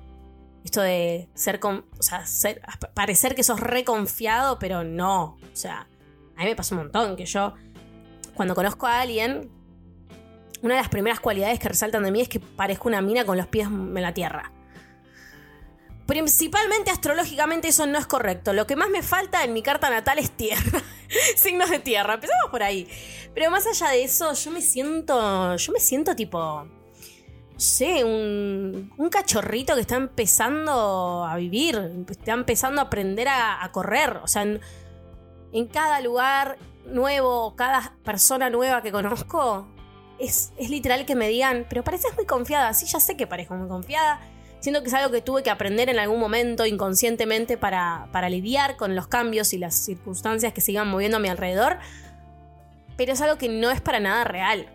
Esto 0.64 0.82
de 0.82 1.30
ser, 1.34 1.60
con, 1.60 1.86
o 2.00 2.04
sea, 2.04 2.26
ser- 2.26 2.62
parecer 2.94 3.36
que 3.36 3.44
sos 3.44 3.60
reconfiado, 3.60 4.60
pero 4.60 4.84
no. 4.84 5.38
O 5.42 5.56
sea, 5.56 5.88
a 6.36 6.40
mí 6.40 6.46
me 6.46 6.56
pasa 6.56 6.76
un 6.76 6.82
montón 6.84 7.16
que 7.16 7.26
yo, 7.26 7.54
cuando 8.34 8.56
conozco 8.56 8.88
a 8.88 9.02
alguien, 9.02 9.50
una 10.62 10.76
de 10.76 10.82
las 10.82 10.90
primeras 10.90 11.20
cualidades 11.20 11.60
que 11.60 11.68
resaltan 11.68 12.04
de 12.04 12.12
mí 12.12 12.22
es 12.22 12.30
que 12.30 12.40
parezco 12.40 12.88
una 12.88 13.02
mina 13.02 13.26
con 13.26 13.38
los 13.38 13.48
pies 13.48 13.68
en 13.68 14.02
la 14.02 14.14
tierra. 14.14 14.52
Principalmente 16.06 16.92
astrológicamente 16.92 17.70
eso 17.70 17.86
no 17.88 17.98
es 17.98 18.06
correcto. 18.06 18.52
Lo 18.54 18.68
que 18.68 18.76
más 18.76 18.90
me 18.90 19.02
falta 19.02 19.44
en 19.44 19.54
mi 19.54 19.62
carta 19.64 19.90
natal 19.90 20.20
es 20.20 20.32
tierra. 20.32 20.82
Signos 21.38 21.70
de 21.70 21.80
tierra. 21.80 22.16
Empezamos 22.16 22.52
por 22.52 22.62
ahí. 22.62 22.88
Pero 23.34 23.50
más 23.50 23.66
allá 23.68 23.90
de 23.90 24.04
eso, 24.04 24.34
yo 24.34 24.52
me 24.52 24.62
siento. 24.62 25.56
Yo 25.56 25.72
me 25.72 25.80
siento 25.80 26.14
tipo. 26.16 26.68
Sé, 27.64 28.04
un, 28.04 28.92
cachorrito 29.10 29.74
que 29.76 29.82
está 29.82 29.96
empezando 29.96 31.24
a 31.24 31.38
vivir. 31.38 32.06
Está 32.10 32.34
empezando 32.34 32.82
a 32.82 32.86
aprender 32.86 33.30
a, 33.30 33.70
correr. 33.72 34.18
O 34.22 34.28
sea, 34.28 34.42
en, 34.42 35.68
cada 35.72 36.02
lugar 36.02 36.58
nuevo, 36.86 37.56
cada 37.56 37.96
persona 38.04 38.50
nueva 38.50 38.82
que 38.82 38.92
conozco, 38.92 39.66
es, 40.20 40.52
es 40.58 40.70
literal 40.70 41.06
que 41.06 41.16
me 41.16 41.30
digan, 41.30 41.66
pero 41.70 41.86
pareces 41.86 42.14
muy 42.18 42.26
confiada. 42.26 42.74
Sí, 42.74 42.86
ya 42.86 43.00
sé 43.00 43.16
que 43.16 43.28
parezco 43.28 43.56
muy 43.56 43.70
confiada. 43.70 44.20
Siento 44.60 44.82
que 44.82 44.90
es 44.90 44.94
algo 44.94 45.10
que 45.10 45.22
tuve 45.22 45.42
que 45.42 45.50
aprender 45.50 45.88
en 45.88 46.00
algún 46.00 46.20
momento 46.20 46.66
inconscientemente 46.66 47.58
para, 47.58 48.10
para 48.12 48.28
lidiar 48.28 48.76
con 48.76 48.94
los 48.94 49.08
cambios 49.08 49.54
y 49.54 49.58
las 49.58 49.74
circunstancias 49.74 50.52
que 50.52 50.60
se 50.60 50.74
iban 50.74 50.90
moviendo 50.90 51.16
a 51.16 51.22
mi 51.22 51.30
alrededor. 51.30 51.78
Pero 52.98 53.14
es 53.14 53.22
algo 53.22 53.38
que 53.38 53.48
no 53.48 53.72
es 53.72 53.80
para 53.80 54.02
nada 54.02 54.26
real. 54.26 54.68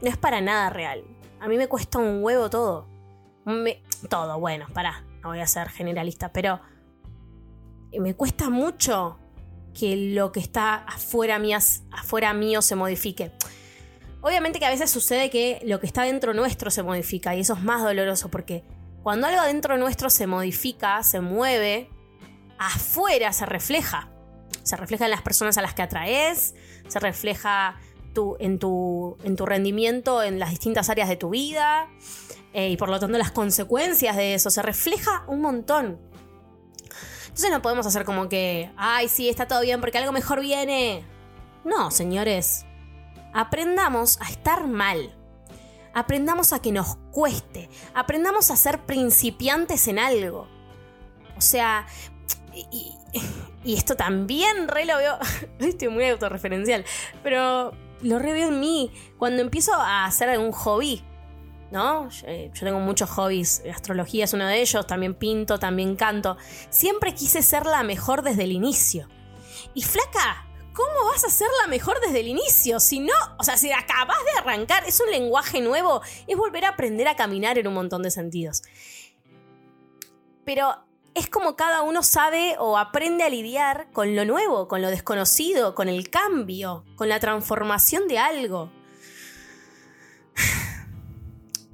No 0.00 0.08
es 0.08 0.16
para 0.16 0.40
nada 0.40 0.70
real. 0.70 1.04
A 1.40 1.48
mí 1.48 1.56
me 1.56 1.68
cuesta 1.68 1.98
un 1.98 2.22
huevo 2.22 2.50
todo. 2.50 2.88
Todo, 4.08 4.40
bueno, 4.40 4.66
pará, 4.72 5.04
no 5.22 5.28
voy 5.28 5.40
a 5.40 5.46
ser 5.46 5.68
generalista, 5.68 6.32
pero 6.32 6.60
me 7.98 8.14
cuesta 8.14 8.50
mucho 8.50 9.18
que 9.78 9.96
lo 10.14 10.32
que 10.32 10.40
está 10.40 10.74
afuera, 10.74 11.38
afuera 11.92 12.32
mío 12.32 12.62
se 12.62 12.76
modifique. 12.76 13.32
Obviamente 14.22 14.58
que 14.58 14.66
a 14.66 14.70
veces 14.70 14.90
sucede 14.90 15.30
que 15.30 15.60
lo 15.64 15.78
que 15.78 15.86
está 15.86 16.02
dentro 16.02 16.34
nuestro 16.34 16.70
se 16.70 16.82
modifica 16.82 17.36
y 17.36 17.40
eso 17.40 17.54
es 17.54 17.62
más 17.62 17.82
doloroso 17.82 18.28
porque 18.28 18.64
cuando 19.02 19.28
algo 19.28 19.42
dentro 19.42 19.76
nuestro 19.78 20.10
se 20.10 20.26
modifica, 20.26 21.02
se 21.04 21.20
mueve, 21.20 21.90
afuera 22.58 23.32
se 23.32 23.46
refleja. 23.46 24.10
Se 24.64 24.76
refleja 24.76 25.04
en 25.04 25.12
las 25.12 25.22
personas 25.22 25.58
a 25.58 25.62
las 25.62 25.74
que 25.74 25.82
atraes, 25.82 26.56
se 26.88 26.98
refleja 26.98 27.78
en, 28.38 28.58
tu, 28.58 29.16
en 29.24 29.36
tu 29.36 29.46
rendimiento 29.46 30.22
en 30.22 30.38
las 30.38 30.50
distintas 30.50 30.88
áreas 30.90 31.08
de 31.08 31.16
tu 31.16 31.30
vida 31.30 31.88
eh, 32.52 32.70
y 32.70 32.76
por 32.76 32.88
lo 32.88 32.98
tanto 32.98 33.18
las 33.18 33.32
consecuencias 33.32 34.16
de 34.16 34.34
eso. 34.34 34.50
Se 34.50 34.62
refleja 34.62 35.24
un 35.26 35.42
montón. 35.42 35.98
Entonces 37.24 37.50
no 37.50 37.60
podemos 37.60 37.86
hacer 37.86 38.04
como 38.04 38.30
que, 38.30 38.70
ay, 38.78 39.08
sí, 39.08 39.28
está 39.28 39.46
todo 39.46 39.60
bien 39.60 39.80
porque 39.80 39.98
algo 39.98 40.12
mejor 40.12 40.40
viene. 40.40 41.04
No, 41.64 41.90
señores. 41.90 42.64
Aprendamos 43.34 44.18
a 44.22 44.30
estar 44.30 44.66
mal. 44.66 45.14
Aprendamos 45.92 46.54
a 46.54 46.62
que 46.62 46.72
nos 46.72 46.96
cueste. 47.12 47.68
Aprendamos 47.92 48.50
a 48.50 48.56
ser 48.56 48.86
principiantes 48.86 49.86
en 49.88 49.98
algo. 49.98 50.48
O 51.36 51.42
sea, 51.42 51.86
y, 52.54 52.94
y 53.64 53.74
esto 53.76 53.96
también 53.96 54.68
re 54.68 54.86
lo 54.86 54.96
veo. 54.96 55.18
Estoy 55.58 55.88
muy 55.88 56.06
autorreferencial. 56.06 56.86
Pero 57.22 57.72
lo 58.02 58.18
re 58.18 58.32
veo 58.32 58.48
en 58.48 58.60
mí. 58.60 58.92
Cuando 59.18 59.42
empiezo 59.42 59.74
a 59.74 60.04
hacer 60.04 60.28
algún 60.28 60.52
hobby. 60.52 61.02
¿No? 61.70 62.08
Yo, 62.08 62.26
eh, 62.28 62.50
yo 62.54 62.60
tengo 62.64 62.78
muchos 62.78 63.10
hobbies. 63.10 63.62
Astrología 63.72 64.24
es 64.24 64.32
uno 64.32 64.46
de 64.46 64.60
ellos. 64.60 64.86
También 64.86 65.14
pinto, 65.14 65.58
también 65.58 65.96
canto. 65.96 66.36
Siempre 66.70 67.14
quise 67.14 67.42
ser 67.42 67.66
la 67.66 67.82
mejor 67.82 68.22
desde 68.22 68.44
el 68.44 68.52
inicio. 68.52 69.08
Y 69.74 69.82
flaca, 69.82 70.46
¿cómo 70.72 71.06
vas 71.10 71.24
a 71.24 71.30
ser 71.30 71.48
la 71.62 71.66
mejor 71.68 72.00
desde 72.00 72.20
el 72.20 72.28
inicio? 72.28 72.78
Si 72.80 73.00
no, 73.00 73.14
o 73.38 73.44
sea, 73.44 73.56
si 73.56 73.72
acabas 73.72 74.18
de 74.24 74.38
arrancar, 74.38 74.84
es 74.84 75.00
un 75.00 75.10
lenguaje 75.10 75.60
nuevo, 75.60 76.02
es 76.26 76.36
volver 76.36 76.66
a 76.66 76.70
aprender 76.70 77.08
a 77.08 77.16
caminar 77.16 77.58
en 77.58 77.66
un 77.66 77.74
montón 77.74 78.02
de 78.02 78.10
sentidos. 78.10 78.62
Pero 80.44 80.86
es 81.16 81.30
como 81.30 81.56
cada 81.56 81.80
uno 81.80 82.02
sabe 82.02 82.56
o 82.58 82.76
aprende 82.76 83.24
a 83.24 83.30
lidiar 83.30 83.88
con 83.94 84.14
lo 84.14 84.26
nuevo, 84.26 84.68
con 84.68 84.82
lo 84.82 84.90
desconocido, 84.90 85.74
con 85.74 85.88
el 85.88 86.10
cambio, 86.10 86.84
con 86.94 87.08
la 87.08 87.18
transformación 87.18 88.06
de 88.06 88.18
algo. 88.18 88.70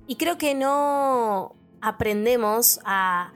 Y 0.06 0.14
creo 0.14 0.38
que 0.38 0.54
no 0.54 1.56
aprendemos 1.80 2.78
a 2.84 3.32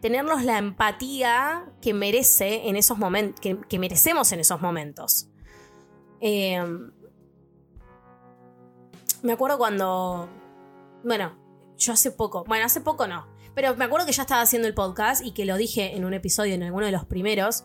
tenernos 0.00 0.44
la 0.44 0.58
empatía 0.58 1.64
que 1.80 1.94
merece 1.94 2.68
en 2.68 2.76
esos 2.76 2.98
momentos, 2.98 3.40
que, 3.40 3.78
merecemos 3.78 4.32
en 4.32 4.40
esos 4.40 4.60
momentos. 4.60 5.28
Eh, 6.20 6.62
me 9.22 9.32
acuerdo 9.32 9.56
cuando, 9.56 10.28
bueno, 11.02 11.32
yo 11.78 11.94
hace 11.94 12.10
poco, 12.10 12.44
bueno, 12.44 12.66
hace 12.66 12.82
poco 12.82 13.06
no, 13.06 13.26
pero 13.56 13.74
me 13.74 13.86
acuerdo 13.86 14.04
que 14.04 14.12
ya 14.12 14.22
estaba 14.22 14.42
haciendo 14.42 14.68
el 14.68 14.74
podcast 14.74 15.24
y 15.24 15.32
que 15.32 15.46
lo 15.46 15.56
dije 15.56 15.96
en 15.96 16.04
un 16.04 16.12
episodio, 16.12 16.54
en 16.54 16.62
alguno 16.62 16.84
de 16.84 16.92
los 16.92 17.06
primeros, 17.06 17.64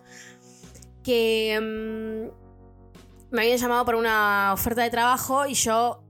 que 1.03 1.59
mm, 1.59 3.35
me 3.35 3.41
habían 3.41 3.57
llamado 3.57 3.83
para 3.83 3.97
una 3.97 4.51
oferta 4.53 4.83
de 4.83 4.89
trabajo 4.89 5.45
y 5.47 5.53
yo 5.53 6.01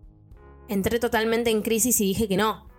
entré 0.67 0.99
totalmente 0.99 1.49
en 1.49 1.63
crisis 1.63 1.99
y 1.99 2.05
dije 2.05 2.27
que 2.27 2.37
no. 2.37 2.69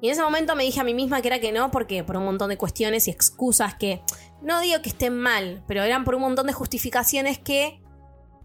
Y 0.00 0.06
en 0.06 0.12
ese 0.14 0.22
momento 0.22 0.56
me 0.56 0.64
dije 0.64 0.80
a 0.80 0.84
mí 0.84 0.94
misma 0.94 1.20
que 1.20 1.28
era 1.28 1.40
que 1.40 1.52
no, 1.52 1.70
porque 1.70 2.02
por 2.04 2.16
un 2.16 2.24
montón 2.24 2.48
de 2.48 2.56
cuestiones 2.56 3.06
y 3.06 3.10
excusas 3.10 3.74
que 3.74 4.02
no 4.40 4.60
digo 4.60 4.80
que 4.80 4.88
estén 4.88 5.14
mal, 5.14 5.62
pero 5.68 5.82
eran 5.82 6.04
por 6.04 6.14
un 6.14 6.22
montón 6.22 6.46
de 6.46 6.54
justificaciones 6.54 7.38
que 7.38 7.82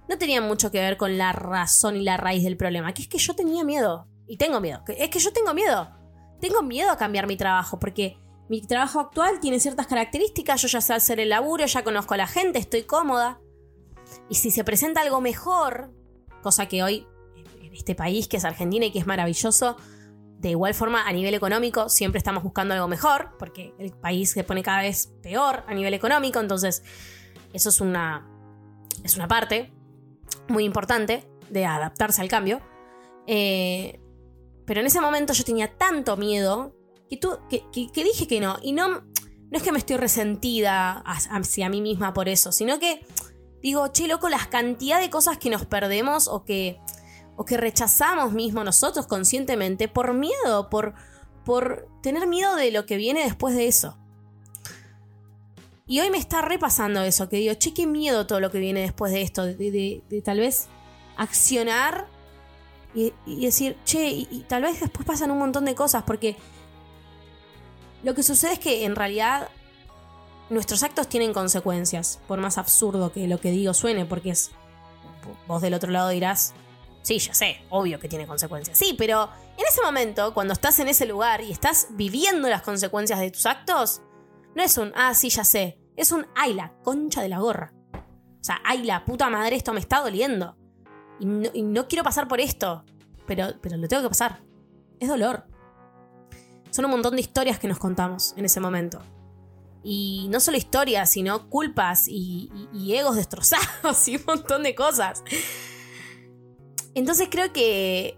no 0.09 0.17
tenían 0.17 0.45
mucho 0.45 0.69
que 0.69 0.81
ver 0.81 0.98
con 0.98 1.17
la 1.17 1.31
razón 1.31 1.95
y 1.95 2.03
la 2.03 2.17
raíz 2.17 2.43
del 2.43 2.57
problema, 2.57 2.93
que 2.93 3.03
es 3.03 3.07
que 3.07 3.19
yo 3.19 3.36
tenía 3.36 3.63
miedo. 3.63 4.09
Y 4.27 4.36
tengo 4.36 4.59
miedo. 4.59 4.83
Es 4.86 5.09
que 5.09 5.19
yo 5.19 5.31
tengo 5.31 5.53
miedo. 5.53 5.99
Tengo 6.39 6.62
miedo 6.62 6.91
a 6.91 6.98
cambiar 6.98 7.27
mi 7.27 7.38
trabajo, 7.38 7.79
porque 7.79 8.17
mi 8.50 8.62
trabajo 8.62 9.00
actual 9.00 9.39
tiene 9.39 9.60
ciertas 9.60 9.88
características, 9.88 10.62
yo 10.62 10.67
ya 10.67 10.81
sé 10.81 10.93
hacer 10.93 11.19
el 11.19 11.29
laburo, 11.29 11.65
ya 11.65 11.84
conozco 11.84 12.13
a 12.15 12.17
la 12.17 12.27
gente, 12.27 12.60
estoy 12.60 12.84
cómoda. 12.84 13.39
Y 14.29 14.36
si 14.36 14.50
se 14.51 14.63
presenta 14.63 15.01
algo 15.01 15.22
mejor, 15.22 15.91
cosa 16.41 16.67
que 16.67 16.81
hoy 16.81 17.08
en 17.62 17.74
este 17.74 17.93
país 17.93 18.27
que 18.27 18.38
es 18.38 18.46
Argentina 18.46 18.86
y 18.86 18.91
que 18.91 19.00
es 19.00 19.05
maravilloso, 19.05 19.77
de 20.39 20.50
igual 20.51 20.74
forma 20.74 21.08
a 21.08 21.12
nivel 21.12 21.34
económico 21.34 21.89
siempre 21.89 22.17
estamos 22.17 22.43
buscando 22.43 22.74
algo 22.74 22.88
mejor, 22.88 23.36
porque 23.38 23.74
el 23.77 23.91
país 23.91 24.31
se 24.31 24.43
pone 24.43 24.63
cada 24.63 24.81
vez 24.81 25.13
peor 25.22 25.63
a 25.67 25.74
nivel 25.74 25.93
económico, 25.93 26.39
entonces 26.39 26.84
eso 27.53 27.69
es 27.69 27.81
una, 27.81 28.27
es 29.03 29.15
una 29.15 29.27
parte 29.27 29.74
muy 30.48 30.63
importante 30.63 31.29
de 31.50 31.65
adaptarse 31.65 32.22
al 32.22 32.29
cambio. 32.29 32.62
Eh, 33.27 34.00
pero 34.69 34.81
en 34.81 34.85
ese 34.85 35.01
momento 35.01 35.33
yo 35.33 35.43
tenía 35.43 35.75
tanto 35.79 36.15
miedo 36.15 36.75
que, 37.09 37.17
tú, 37.17 37.39
que, 37.49 37.63
que- 37.71 38.03
dije 38.03 38.27
que 38.27 38.39
no. 38.39 38.59
Y 38.61 38.71
no, 38.71 38.88
no 38.88 39.01
es 39.51 39.63
que 39.63 39.71
me 39.71 39.79
estoy 39.79 39.97
resentida 39.97 40.99
hacia 41.07 41.69
mí 41.69 41.81
misma 41.81 42.13
por 42.13 42.29
eso, 42.29 42.51
sino 42.51 42.77
que 42.77 43.03
digo, 43.63 43.88
che, 43.88 44.07
loco, 44.07 44.29
las 44.29 44.45
cantidad 44.45 44.99
de 45.01 45.09
cosas 45.09 45.39
que 45.39 45.49
nos 45.49 45.65
perdemos 45.65 46.27
o 46.27 46.45
que, 46.45 46.79
o 47.35 47.45
que 47.45 47.57
rechazamos 47.57 48.31
mismo 48.33 48.63
nosotros 48.63 49.07
conscientemente 49.07 49.88
por 49.88 50.13
miedo, 50.13 50.69
por, 50.69 50.93
por 51.45 51.88
tener 52.03 52.27
miedo 52.27 52.55
de 52.55 52.69
lo 52.69 52.85
que 52.85 52.97
viene 52.97 53.23
después 53.23 53.55
de 53.55 53.65
eso. 53.67 53.97
Y 55.88 55.99
hoy 55.99 56.11
me 56.11 56.19
está 56.19 56.43
repasando 56.43 57.01
eso, 57.01 57.27
que 57.27 57.38
digo, 57.38 57.55
che, 57.55 57.73
qué 57.73 57.88
miedo 57.88 58.27
todo 58.27 58.39
lo 58.39 58.51
que 58.51 58.59
viene 58.59 58.81
después 58.81 59.11
de 59.11 59.23
esto, 59.23 59.45
de- 59.45 60.03
de 60.07 60.21
tal 60.21 60.38
vez 60.38 60.67
accionar 61.17 62.07
y, 62.93 63.13
decir, 63.25 63.77
che, 63.86 64.10
y, 64.10 64.27
y 64.31 64.39
tal 64.41 64.63
vez 64.63 64.79
después 64.79 65.05
pasan 65.05 65.31
un 65.31 65.38
montón 65.38 65.65
de 65.65 65.75
cosas, 65.75 66.03
porque 66.03 66.36
lo 68.03 68.15
que 68.15 68.24
sucede 68.24 68.53
es 68.53 68.60
que 68.60 68.86
en 68.86 68.96
realidad 68.96 69.50
nuestros 70.50 70.84
actos 70.84 71.08
tienen 71.08 71.34
consecuencias, 71.34 72.19
por 72.27 72.39
más 72.39 72.58
absurdo 72.58 73.12
que 73.12 73.27
lo 73.27 73.39
que 73.39 73.51
digo 73.51 73.74
suene, 73.74 74.05
porque 74.05 74.31
es, 74.31 74.51
vos 75.48 75.62
del 75.62 75.74
otro 75.74 75.91
lado 75.91 76.10
dirás, 76.10 76.53
sí, 77.01 77.19
ya 77.19 77.34
sé, 77.34 77.62
obvio 77.69 78.00
que 78.00 78.10
tiene 78.10 78.25
consecuencias. 78.25 78.77
Sí, 78.77 78.96
pero 78.98 79.29
en 79.58 79.65
ese 79.65 79.81
momento, 79.81 80.34
cuando 80.34 80.53
estás 80.53 80.79
en 80.79 80.88
ese 80.88 81.05
lugar 81.05 81.41
y 81.41 81.51
estás 81.51 81.88
viviendo 81.91 82.50
las 82.50 82.62
consecuencias 82.62 83.19
de 83.19 83.31
tus 83.31 83.46
actos, 83.46 84.01
no 84.55 84.63
es 84.63 84.77
un, 84.77 84.91
ah, 84.96 85.13
sí, 85.13 85.29
ya 85.29 85.43
sé. 85.43 85.79
Es 85.96 86.12
un, 86.12 86.25
ay, 86.36 86.53
la 86.53 86.74
concha 86.84 87.22
de 87.22 87.29
la 87.29 87.39
gorra. 87.39 87.74
O 87.93 88.43
sea, 88.43 88.62
ay, 88.63 88.84
la 88.84 89.05
puta 89.05 89.29
madre, 89.29 89.55
esto 89.55 89.74
me 89.74 89.79
está 89.79 90.00
doliendo. 90.00 90.58
Y 91.19 91.25
no, 91.25 91.88
quiero 91.88 92.03
pasar 92.03 92.27
por 92.27 92.39
esto. 92.39 92.83
Pero, 93.27 93.47
pero 93.61 93.77
lo 93.77 93.88
tengo 93.88 94.03
que 94.03 94.09
pasar. 94.09 94.41
Es 94.99 95.09
dolor. 95.09 95.45
Son 96.71 96.85
un 96.85 96.91
montón 96.91 97.15
de 97.15 97.21
historias 97.21 97.59
que 97.59 97.67
nos 97.67 97.79
contamos 97.79 98.33
en 98.38 98.45
ese 98.45 98.59
momento. 98.59 99.01
Y 99.83 100.27
no 100.29 100.39
solo 100.39 100.57
historias, 100.57 101.09
sino 101.09 101.49
culpas 101.49 102.07
y, 102.07 102.51
y- 102.73 102.93
egos 102.95 103.15
destrozados 103.15 104.07
y 104.07 104.17
un 104.17 104.23
montón 104.27 104.63
de 104.63 104.75
cosas. 104.75 105.23
Entonces 106.93 107.27
creo 107.29 107.53
que. 107.53 108.17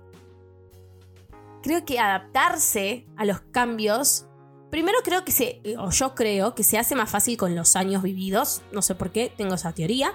Creo 1.64 1.86
que 1.86 2.00
adaptarse 2.00 3.06
a 3.18 3.26
los 3.26 3.42
cambios 3.52 4.26
Primero 4.72 5.00
creo 5.04 5.26
que 5.26 5.34
se, 5.34 5.62
o 5.78 5.92
yo 5.92 6.16
creo 6.16 6.56
que 6.56 6.64
se 6.64 6.78
hace 6.78 6.96
más 6.96 7.10
fácil 7.10 7.36
con 7.38 7.56
los 7.58 7.76
años 7.76 8.02
vividos. 8.02 8.62
No 8.72 8.82
sé 8.82 8.96
por 8.96 9.12
qué, 9.12 9.32
tengo 9.36 9.56
esa 9.56 9.74
teoría. 9.74 10.14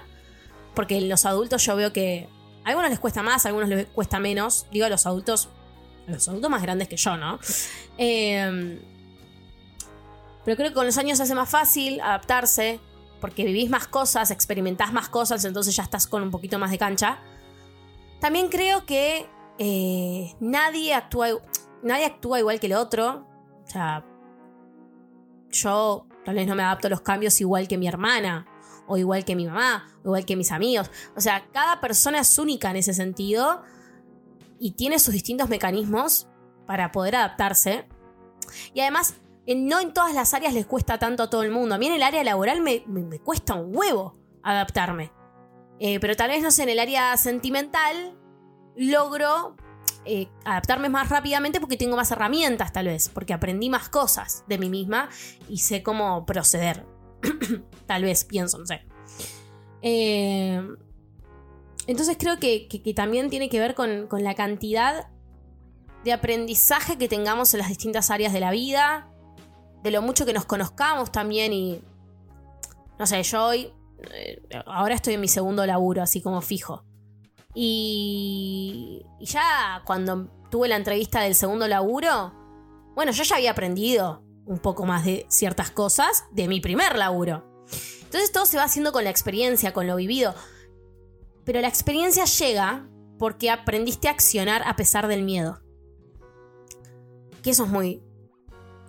Porque 0.73 0.99
los 0.99 1.25
adultos 1.25 1.63
yo 1.63 1.75
veo 1.75 1.93
que 1.93 2.27
a 2.67 2.71
algunos 2.71 2.89
les 2.89 2.99
cuesta 2.99 3.23
más, 3.23 3.45
a 3.45 3.49
algunos 3.49 3.69
les 3.69 3.87
cuesta 3.87 4.19
menos. 4.19 4.67
Digo 4.71 4.85
a 4.85 4.89
los 4.89 5.05
adultos, 5.05 5.47
a 6.05 6.11
los 6.11 6.27
adultos 6.27 6.51
más 6.51 6.61
grandes 6.61 6.89
que 6.89 6.97
yo, 6.97 7.15
¿no? 7.15 7.39
Eh, 7.97 8.77
pero 10.43 10.57
creo 10.57 10.69
que 10.69 10.75
con 10.75 10.85
los 10.85 10.97
años 10.97 11.17
se 11.17 11.23
hace 11.23 11.33
más 11.33 11.49
fácil 11.49 12.01
adaptarse. 12.01 12.81
Porque 13.21 13.45
vivís 13.45 13.69
más 13.69 13.87
cosas, 13.87 14.29
experimentás 14.29 14.93
más 14.93 15.09
cosas, 15.09 15.43
entonces 15.45 15.75
ya 15.75 15.81
estás 15.81 16.05
con 16.05 16.21
un 16.21 16.29
poquito 16.29 16.59
más 16.59 16.69
de 16.69 16.77
cancha. 16.77 17.17
También 18.19 18.49
creo 18.49 18.85
que 18.85 19.27
eh, 19.57 20.35
nadie, 20.39 20.93
actúa, 20.93 21.29
nadie 21.81 22.05
actúa 22.05 22.39
igual 22.39 22.59
que 22.59 22.67
el 22.67 22.73
otro. 22.73 23.25
O 23.65 23.67
sea, 23.67 24.05
yo 25.49 26.05
tal 26.25 26.35
vez 26.35 26.47
no 26.47 26.53
me 26.53 26.63
adapto 26.63 26.87
a 26.87 26.89
los 26.89 27.01
cambios 27.01 27.41
igual 27.41 27.67
que 27.67 27.77
mi 27.77 27.87
hermana, 27.87 28.45
o 28.87 28.97
igual 28.97 29.25
que 29.25 29.35
mi 29.35 29.45
mamá, 29.45 29.87
o 30.03 30.07
igual 30.07 30.25
que 30.25 30.35
mis 30.35 30.51
amigos. 30.51 30.89
O 31.15 31.21
sea, 31.21 31.47
cada 31.51 31.79
persona 31.81 32.19
es 32.19 32.39
única 32.39 32.69
en 32.71 32.77
ese 32.77 32.93
sentido 32.93 33.63
y 34.59 34.71
tiene 34.71 34.99
sus 34.99 35.13
distintos 35.13 35.49
mecanismos 35.49 36.27
para 36.65 36.91
poder 36.91 37.17
adaptarse. 37.17 37.87
Y 38.73 38.81
además, 38.81 39.15
no 39.45 39.79
en 39.79 39.93
todas 39.93 40.13
las 40.13 40.33
áreas 40.33 40.53
les 40.53 40.65
cuesta 40.65 40.97
tanto 40.97 41.23
a 41.23 41.29
todo 41.29 41.43
el 41.43 41.51
mundo. 41.51 41.75
A 41.75 41.77
mí 41.77 41.87
en 41.87 41.93
el 41.93 42.03
área 42.03 42.23
laboral 42.23 42.61
me 42.61 42.83
cuesta 43.19 43.55
un 43.55 43.75
huevo 43.75 44.17
adaptarme. 44.43 45.11
Eh, 45.79 45.99
pero 45.99 46.15
tal 46.15 46.29
vez, 46.29 46.41
no 46.41 46.51
sé, 46.51 46.63
en 46.63 46.69
el 46.69 46.79
área 46.79 47.15
sentimental 47.17 48.17
logro 48.75 49.55
eh, 50.05 50.27
adaptarme 50.45 50.89
más 50.89 51.09
rápidamente 51.09 51.59
porque 51.59 51.77
tengo 51.77 51.95
más 51.95 52.11
herramientas, 52.11 52.73
tal 52.73 52.87
vez, 52.87 53.09
porque 53.09 53.33
aprendí 53.33 53.69
más 53.69 53.89
cosas 53.89 54.43
de 54.47 54.57
mí 54.57 54.69
misma 54.69 55.09
y 55.49 55.59
sé 55.59 55.83
cómo 55.83 56.25
proceder. 56.25 56.85
tal 57.85 58.03
vez, 58.03 58.25
pienso, 58.25 58.57
no 58.57 58.65
sé. 58.65 58.81
Eh, 59.81 60.61
entonces 61.87 62.17
creo 62.19 62.39
que, 62.39 62.67
que- 62.67 62.93
también 62.93 63.29
tiene 63.29 63.49
que 63.49 63.59
ver 63.59 63.75
con, 63.75 64.07
con 64.07 64.23
la 64.23 64.35
cantidad 64.35 65.09
de 66.03 66.13
aprendizaje 66.13 66.97
que 66.97 67.07
tengamos 67.07 67.53
en 67.53 67.59
las 67.59 67.69
distintas 67.69 68.09
áreas 68.11 68.33
de 68.33 68.39
la 68.39 68.51
vida, 68.51 69.09
de 69.83 69.91
lo 69.91 70.01
mucho 70.01 70.25
que 70.25 70.33
nos 70.33 70.45
conozcamos 70.45 71.11
también 71.11 71.53
y... 71.53 71.81
No 72.99 73.05
sé, 73.05 73.21
yo 73.23 73.45
hoy... 73.45 73.71
eh, 74.13 74.41
ahora 74.65 74.95
estoy 74.95 75.13
en 75.13 75.21
mi 75.21 75.27
segundo 75.27 75.65
laburo, 75.65 76.01
así 76.01 76.21
como 76.21 76.41
fijo. 76.41 76.83
Y, 77.53 79.03
y 79.19 79.25
ya 79.25 79.81
cuando 79.85 80.27
tuve 80.49 80.67
la 80.67 80.75
entrevista 80.75 81.21
del 81.21 81.35
segundo 81.35 81.67
laburo, 81.67 82.33
bueno, 82.95 83.11
yo 83.11 83.23
ya 83.23 83.35
había 83.35 83.51
aprendido 83.51 84.23
un 84.47 84.59
poco 84.59 84.85
más 84.85 85.05
de 85.05 85.25
ciertas 85.29 85.69
cosas 85.69 86.25
de 86.31 86.47
mi 86.47 86.59
primer 86.59 86.97
laburo. 86.97 87.45
Entonces 88.03 88.31
todo 88.31 88.45
se 88.45 88.57
va 88.57 88.63
haciendo 88.63 88.91
con 88.91 89.03
la 89.03 89.09
experiencia, 89.09 89.73
con 89.73 89.85
lo 89.85 89.97
vivido. 89.97 90.33
Pero 91.43 91.61
la 91.61 91.67
experiencia 91.67 92.25
llega 92.25 92.87
porque 93.19 93.51
aprendiste 93.51 94.07
a 94.07 94.11
accionar 94.11 94.63
a 94.65 94.75
pesar 94.75 95.07
del 95.07 95.23
miedo. 95.23 95.61
Que 97.43 97.51
eso 97.51 97.65
es 97.65 97.69
muy, 97.69 98.01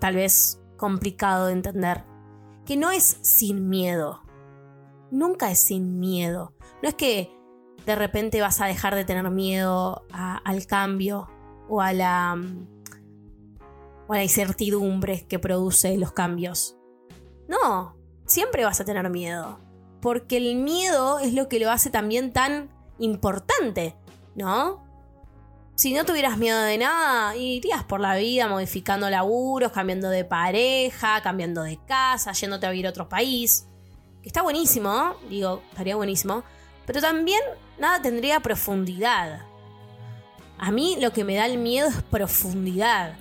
tal 0.01 0.15
vez, 0.15 0.61
complicado 0.77 1.47
de 1.47 1.53
entender. 1.53 2.05
Que 2.65 2.77
no 2.77 2.91
es 2.91 3.19
sin 3.23 3.69
miedo. 3.69 4.23
Nunca 5.11 5.51
es 5.51 5.59
sin 5.59 5.99
miedo. 5.99 6.55
No 6.83 6.89
es 6.89 6.95
que 6.95 7.35
de 7.87 7.97
repente 7.97 8.41
vas 8.41 8.61
a 8.61 8.67
dejar 8.67 8.95
de 8.95 9.05
tener 9.05 9.29
miedo 9.31 10.05
al 10.13 10.67
cambio 10.67 11.29
o 11.69 11.81
a 11.81 11.93
la, 11.93 12.37
mm, 12.37 12.78
o 14.09 14.15
la 14.15 14.25
incertidumbre 14.25 15.27
que 15.29 15.39
produce 15.39 15.97
los 15.97 16.13
cambios. 16.13 16.77
No, 17.47 17.97
siempre 18.27 18.65
vas 18.65 18.81
a 18.81 18.85
tener 18.85 19.09
miedo. 19.11 19.61
Porque 20.01 20.37
el 20.37 20.57
miedo 20.57 21.19
es 21.19 21.35
lo 21.35 21.49
que 21.49 21.61
lo 21.61 21.71
hace 21.71 21.91
también 21.91 22.33
tan 22.33 22.71
importante, 22.99 23.97
¿no? 24.35 24.85
Si 25.75 25.93
no 25.93 26.05
tuvieras 26.05 26.39
miedo 26.39 26.61
de 26.61 26.79
nada, 26.79 27.37
irías 27.37 27.85
por 27.85 28.01
la 28.01 28.17
vida 28.17 28.49
modificando 28.49 29.09
laburos, 29.11 29.71
cambiando 29.71 30.09
de 30.09 30.25
pareja, 30.25 31.21
cambiando 31.23 31.63
de 31.63 31.79
casa, 31.87 32.33
yéndote 32.33 32.67
a 32.67 32.71
vivir 32.71 32.87
a 32.87 32.91
otro 32.91 33.09
país. 33.09 33.69
Que 34.23 34.29
está 34.29 34.43
buenísimo, 34.43 35.15
digo, 35.29 35.63
estaría 35.71 35.95
buenísimo. 35.95 36.43
Pero 36.85 37.01
también 37.01 37.41
nada 37.79 38.03
tendría 38.03 38.41
profundidad. 38.41 39.43
A 40.59 40.73
mí 40.73 40.97
lo 41.01 41.13
que 41.13 41.23
me 41.23 41.37
da 41.37 41.47
el 41.47 41.59
miedo 41.59 41.89
es 41.89 42.03
profundidad. 42.03 43.15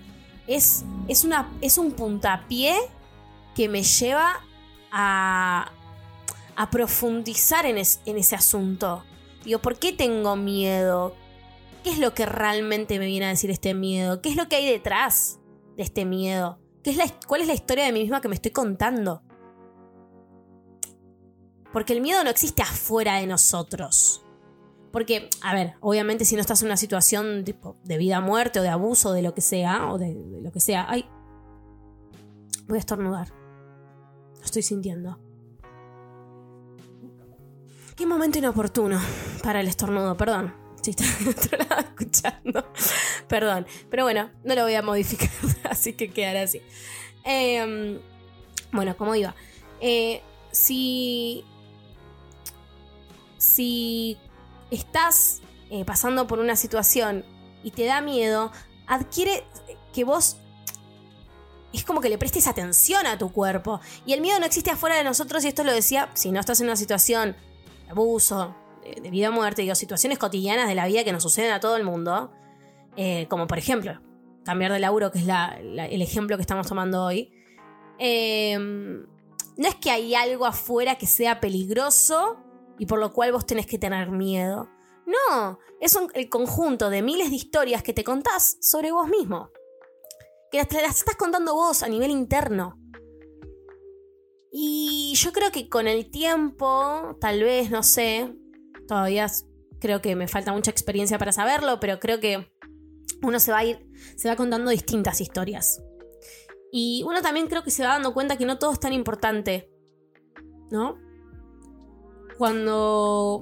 Es, 0.47 0.83
es, 1.07 1.23
una, 1.23 1.51
es 1.61 1.77
un 1.77 1.91
puntapié 1.91 2.75
que 3.55 3.67
me 3.69 3.83
lleva 3.83 4.41
a, 4.91 5.71
a 6.55 6.69
profundizar 6.69 7.65
en, 7.65 7.77
es- 7.77 8.01
en 8.05 8.17
ese 8.17 8.35
asunto. 8.35 9.03
Digo, 9.43 9.59
¿por 9.59 9.77
qué 9.77 9.91
tengo 9.93 10.35
miedo? 10.35 11.15
¿Qué 11.83 11.91
es 11.91 11.99
lo 11.99 12.13
que 12.13 12.25
realmente 12.25 12.99
me 12.99 13.05
viene 13.05 13.25
a 13.25 13.29
decir 13.29 13.49
este 13.51 13.73
miedo? 13.73 14.21
¿Qué 14.21 14.29
es 14.29 14.35
lo 14.35 14.47
que 14.49 14.55
hay 14.57 14.65
detrás 14.65 15.39
de 15.75 15.83
este 15.83 16.05
miedo? 16.05 16.59
¿Qué 16.83 16.91
es 16.91 16.97
la, 16.97 17.05
¿Cuál 17.27 17.41
es 17.41 17.47
la 17.47 17.53
historia 17.53 17.85
de 17.85 17.91
mí 17.91 17.99
misma 18.01 18.21
que 18.21 18.27
me 18.29 18.35
estoy 18.35 18.51
contando? 18.51 19.21
Porque 21.73 21.93
el 21.93 22.01
miedo 22.01 22.23
no 22.23 22.29
existe 22.29 22.61
afuera 22.61 23.15
de 23.17 23.27
nosotros. 23.27 24.23
Porque, 24.97 25.29
a 25.43 25.53
ver, 25.53 25.75
obviamente 25.79 26.25
si 26.25 26.33
no 26.33 26.41
estás 26.41 26.63
en 26.63 26.69
una 26.69 26.75
situación 26.75 27.43
tipo, 27.43 27.75
de 27.83 27.99
vida, 27.99 28.19
muerte 28.19 28.59
o 28.59 28.63
de 28.63 28.69
abuso, 28.69 29.13
de 29.13 29.21
lo 29.21 29.35
que 29.35 29.41
sea, 29.41 29.91
o 29.91 29.99
de, 29.99 30.17
lo 30.41 30.51
que 30.51 30.59
sea. 30.59 30.87
Ay, 30.89 31.05
voy 32.67 32.77
a 32.77 32.79
estornudar. 32.79 33.31
Lo 34.39 34.43
estoy 34.43 34.63
sintiendo. 34.63 35.19
Qué 37.95 38.07
momento 38.07 38.39
inoportuno 38.39 38.99
para 39.43 39.61
el 39.61 39.67
estornudo, 39.67 40.17
perdón. 40.17 40.55
Si 40.81 40.89
está 40.89 41.03
del 41.19 41.29
otro 41.29 41.57
lado 41.59 41.81
escuchando. 41.81 42.73
Perdón. 43.27 43.67
Pero 43.91 44.01
bueno, 44.01 44.31
no 44.43 44.55
lo 44.55 44.63
voy 44.63 44.73
a 44.73 44.81
modificar, 44.81 45.29
así 45.69 45.93
que 45.93 46.09
quedará 46.09 46.41
así. 46.41 46.59
Em, 47.23 47.99
bueno, 48.71 48.97
como 48.97 49.13
iba. 49.13 49.35
Eh, 49.79 50.23
si. 50.51 51.45
Si 53.37 54.17
estás 54.71 55.41
eh, 55.69 55.85
pasando 55.85 56.27
por 56.27 56.39
una 56.39 56.55
situación 56.55 57.25
y 57.63 57.71
te 57.71 57.85
da 57.85 58.01
miedo, 58.01 58.51
adquiere 58.87 59.43
que 59.93 60.03
vos 60.03 60.37
es 61.73 61.83
como 61.83 62.01
que 62.01 62.09
le 62.09 62.17
prestes 62.17 62.47
atención 62.47 63.05
a 63.05 63.17
tu 63.17 63.31
cuerpo. 63.31 63.79
Y 64.05 64.13
el 64.13 64.21
miedo 64.21 64.39
no 64.39 64.45
existe 64.45 64.71
afuera 64.71 64.95
de 64.95 65.03
nosotros, 65.03 65.43
y 65.43 65.47
esto 65.47 65.63
lo 65.63 65.73
decía, 65.73 66.09
si 66.13 66.31
no 66.31 66.39
estás 66.39 66.59
en 66.61 66.67
una 66.67 66.75
situación 66.75 67.35
de 67.85 67.91
abuso, 67.91 68.55
de, 69.01 69.09
vida 69.11 69.29
o 69.29 69.31
muerte, 69.31 69.61
digo, 69.63 69.75
situaciones 69.75 70.17
cotidianas 70.17 70.67
de 70.67 70.75
la 70.75 70.87
vida 70.87 71.03
que 71.03 71.11
nos 71.11 71.23
suceden 71.23 71.51
a 71.51 71.59
todo 71.59 71.75
el 71.75 71.83
mundo, 71.83 72.31
eh, 72.95 73.27
como 73.29 73.47
por 73.47 73.57
ejemplo, 73.57 73.99
cambiar 74.45 74.71
de 74.71 74.79
laburo, 74.79 75.11
que 75.11 75.19
es 75.19 75.25
la- 75.25 75.57
el 75.57 76.01
ejemplo 76.01 76.37
que 76.37 76.41
estamos 76.41 76.67
tomando 76.67 77.03
hoy, 77.03 77.31
eh, 77.99 78.57
no 78.57 79.67
es 79.67 79.75
que 79.75 79.91
hay 79.91 80.15
algo 80.15 80.45
afuera 80.45 80.95
que 80.95 81.05
sea 81.05 81.39
peligroso 81.39 82.37
y 82.77 82.85
por 82.85 82.99
lo 82.99 83.13
cual 83.13 83.31
vos 83.31 83.45
tenés 83.45 83.65
que 83.65 83.77
tener 83.77 84.11
miedo. 84.11 84.69
No, 85.05 85.59
es 85.79 85.97
el 86.13 86.29
conjunto 86.29 86.89
de 86.89 87.01
miles 87.01 87.29
de 87.29 87.35
historias 87.35 87.83
que 87.83 87.93
te 87.93 88.03
contás 88.03 88.57
sobre 88.61 88.91
vos 88.91 89.07
mismo 89.07 89.51
que 90.51 90.57
las, 90.57 90.71
las 90.71 90.97
estás 90.97 91.15
contando 91.15 91.53
vos 91.53 91.83
a 91.83 91.87
nivel 91.87 92.11
interno. 92.11 92.79
Y 94.51 95.13
yo 95.15 95.31
creo 95.33 95.51
que 95.51 95.69
con 95.69 95.87
el 95.87 96.09
tiempo, 96.09 97.17
tal 97.19 97.43
vez, 97.43 97.69
no 97.69 97.83
sé, 97.83 98.33
todavía 98.87 99.27
creo 99.79 100.01
que 100.01 100.15
me 100.15 100.27
falta 100.27 100.53
mucha 100.53 100.71
experiencia 100.71 101.19
para 101.19 101.31
saberlo, 101.31 101.79
pero 101.79 101.99
creo 101.99 102.19
que 102.19 102.51
uno 103.21 103.39
se 103.39 103.51
va 103.51 103.59
a 103.59 103.65
ir, 103.65 103.87
se 104.15 104.29
va 104.29 104.35
contando 104.35 104.71
distintas 104.71 105.21
historias. 105.21 105.83
Y 106.71 107.03
uno 107.05 107.21
también 107.21 107.47
creo 107.47 107.63
que 107.63 107.71
se 107.71 107.83
va 107.83 107.89
dando 107.89 108.13
cuenta 108.13 108.37
que 108.37 108.45
no 108.45 108.57
todo 108.57 108.71
es 108.71 108.79
tan 108.79 108.93
importante, 108.93 109.71
¿no? 110.71 110.97
Cuando, 112.37 113.41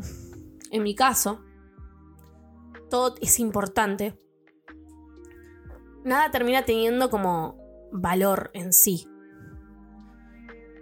en 0.71 0.83
mi 0.83 0.95
caso, 0.95 1.41
todo 2.89 3.15
es 3.21 3.39
importante 3.39 4.17
nada 6.05 6.29
termina 6.31 6.63
teniendo 6.63 7.09
como 7.09 7.57
valor 7.91 8.51
en 8.53 8.71
sí. 8.71 9.09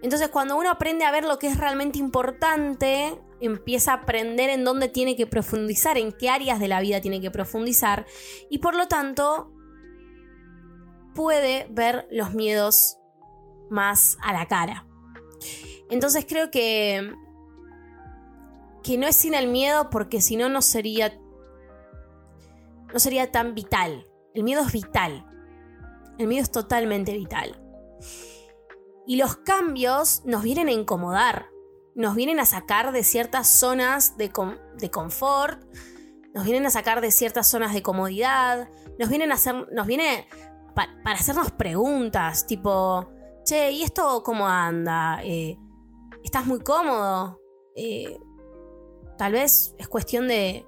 Entonces 0.04 0.30
cuando 0.30 0.58
uno 0.58 0.70
aprende 0.70 1.06
a 1.06 1.12
ver 1.12 1.24
lo 1.24 1.40
que 1.40 1.48
es 1.48 1.58
realmente 1.58 1.98
importante, 1.98 3.18
empieza 3.40 3.94
a 3.94 3.96
aprender 3.96 4.50
en 4.50 4.66
dónde 4.66 4.90
tiene 4.90 5.16
que 5.16 5.26
profundizar, 5.26 5.98
en 5.98 6.12
qué 6.12 6.30
áreas 6.30 6.60
de 6.60 6.68
la 6.68 6.82
vida 6.82 7.02
tiene 7.02 7.22
que 7.22 7.32
profundizar 7.32 8.06
y 8.50 8.60
por 8.60 8.76
lo 8.76 8.88
tanto 8.88 9.52
puede 11.16 11.68
ver 11.72 12.06
los 12.12 12.34
miedos 12.34 12.98
más 13.70 14.18
a 14.22 14.34
la 14.34 14.46
cara. 14.48 14.86
Entonces 15.90 16.26
creo 16.28 16.52
que 16.52 17.16
que 18.84 18.98
no 18.98 19.08
es 19.08 19.16
sin 19.16 19.34
el 19.34 19.48
miedo 19.48 19.90
porque 19.90 20.22
si 20.22 20.36
no 20.36 20.50
no 20.50 20.62
sería 20.62 21.18
no 22.94 23.00
sería 23.00 23.32
tan 23.32 23.56
vital. 23.56 24.06
El 24.34 24.44
miedo 24.44 24.62
es 24.62 24.72
vital. 24.72 25.26
El 26.20 26.28
miedo 26.28 26.44
es 26.44 26.52
totalmente 26.52 27.14
vital. 27.14 27.60
Y 29.08 29.16
los 29.16 29.36
cambios 29.38 30.22
nos 30.26 30.44
vienen 30.44 30.68
a 30.68 30.72
incomodar. 30.72 31.48
Nos 31.96 32.16
vienen 32.16 32.40
a 32.40 32.46
sacar 32.46 32.92
de 32.92 33.04
ciertas 33.04 33.48
zonas 33.48 34.16
de, 34.18 34.32
de 34.78 34.92
confort. 34.92 35.62
Nos 36.34 36.44
vienen 36.46 36.66
a 36.66 36.70
sacar 36.70 37.02
de 37.02 37.12
ciertas 37.12 37.48
zonas 37.48 37.74
de 37.74 37.82
comodidad. 37.82 38.70
Nos 39.00 39.10
vienen 39.10 39.32
a 39.32 39.36
hacer. 39.36 39.68
Nos 39.72 39.88
viene 39.88 40.28
pa- 40.76 40.90
para 41.04 41.18
hacernos 41.20 41.52
preguntas. 41.52 42.46
Tipo. 42.46 43.10
Che, 43.44 43.72
¿y 43.72 43.84
esto 43.84 44.24
cómo 44.24 44.48
anda? 44.48 45.20
Eh, 45.24 45.58
¿Estás 46.24 46.46
muy 46.46 46.60
cómodo? 46.62 47.40
Eh, 47.76 48.18
tal 49.18 49.34
vez 49.34 49.76
es 49.78 49.88
cuestión 49.88 50.28
de, 50.28 50.66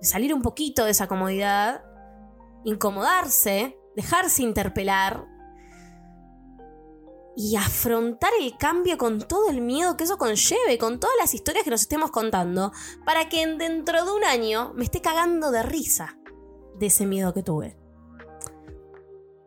salir 0.00 0.32
un 0.32 0.42
poquito 0.42 0.84
de 0.84 0.92
esa 0.92 1.08
comodidad 1.08 1.82
incomodarse, 2.64 3.78
dejarse 3.96 4.42
interpelar 4.42 5.26
y 7.36 7.56
afrontar 7.56 8.30
el 8.40 8.56
cambio 8.56 8.98
con 8.98 9.20
todo 9.20 9.48
el 9.48 9.60
miedo 9.60 9.96
que 9.96 10.04
eso 10.04 10.18
conlleve, 10.18 10.76
con 10.78 10.98
todas 10.98 11.16
las 11.20 11.34
historias 11.34 11.64
que 11.64 11.70
nos 11.70 11.82
estemos 11.82 12.10
contando, 12.10 12.72
para 13.04 13.28
que 13.28 13.42
en- 13.42 13.58
dentro 13.58 14.04
de 14.04 14.10
un 14.12 14.24
año 14.24 14.72
me 14.74 14.84
esté 14.84 15.00
cagando 15.00 15.50
de 15.50 15.62
risa 15.62 16.18
de 16.78 16.86
ese 16.86 17.06
miedo 17.06 17.32
que 17.32 17.42
tuve. 17.42 17.76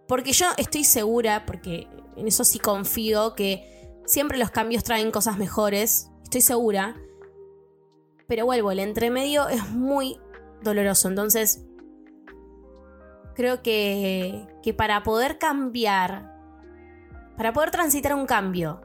Porque 0.07 0.31
yo 0.33 0.47
estoy 0.57 0.83
segura, 0.83 1.45
porque 1.45 1.87
en 2.15 2.27
eso 2.27 2.43
sí 2.43 2.59
confío 2.59 3.35
que 3.35 3.99
siempre 4.05 4.37
los 4.37 4.51
cambios 4.51 4.83
traen 4.83 5.11
cosas 5.11 5.37
mejores, 5.37 6.09
estoy 6.23 6.41
segura. 6.41 6.95
Pero 8.31 8.45
vuelvo, 8.45 8.71
el 8.71 8.79
entremedio 8.79 9.49
es 9.49 9.71
muy 9.71 10.17
doloroso, 10.63 11.09
entonces 11.09 11.65
creo 13.35 13.61
que, 13.61 14.47
que 14.63 14.73
para 14.73 15.03
poder 15.03 15.37
cambiar, 15.37 16.33
para 17.35 17.51
poder 17.51 17.71
transitar 17.71 18.15
un 18.15 18.25
cambio 18.25 18.79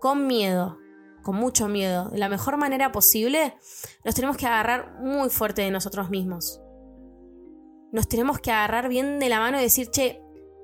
con 0.00 0.26
miedo, 0.26 0.78
con 1.22 1.36
mucho 1.36 1.68
miedo, 1.68 2.08
de 2.08 2.16
la 2.16 2.30
mejor 2.30 2.56
manera 2.56 2.90
posible, 2.90 3.54
nos 4.02 4.14
tenemos 4.14 4.38
que 4.38 4.46
agarrar 4.46 4.98
muy 4.98 5.28
fuerte 5.28 5.60
de 5.60 5.70
nosotros 5.70 6.08
mismos. 6.08 6.58
Nos 7.92 8.08
tenemos 8.08 8.38
que 8.38 8.50
agarrar 8.50 8.88
bien 8.88 9.18
de 9.18 9.28
la 9.28 9.40
mano 9.40 9.58
y 9.58 9.62
decir, 9.64 9.90
che, 9.90 10.22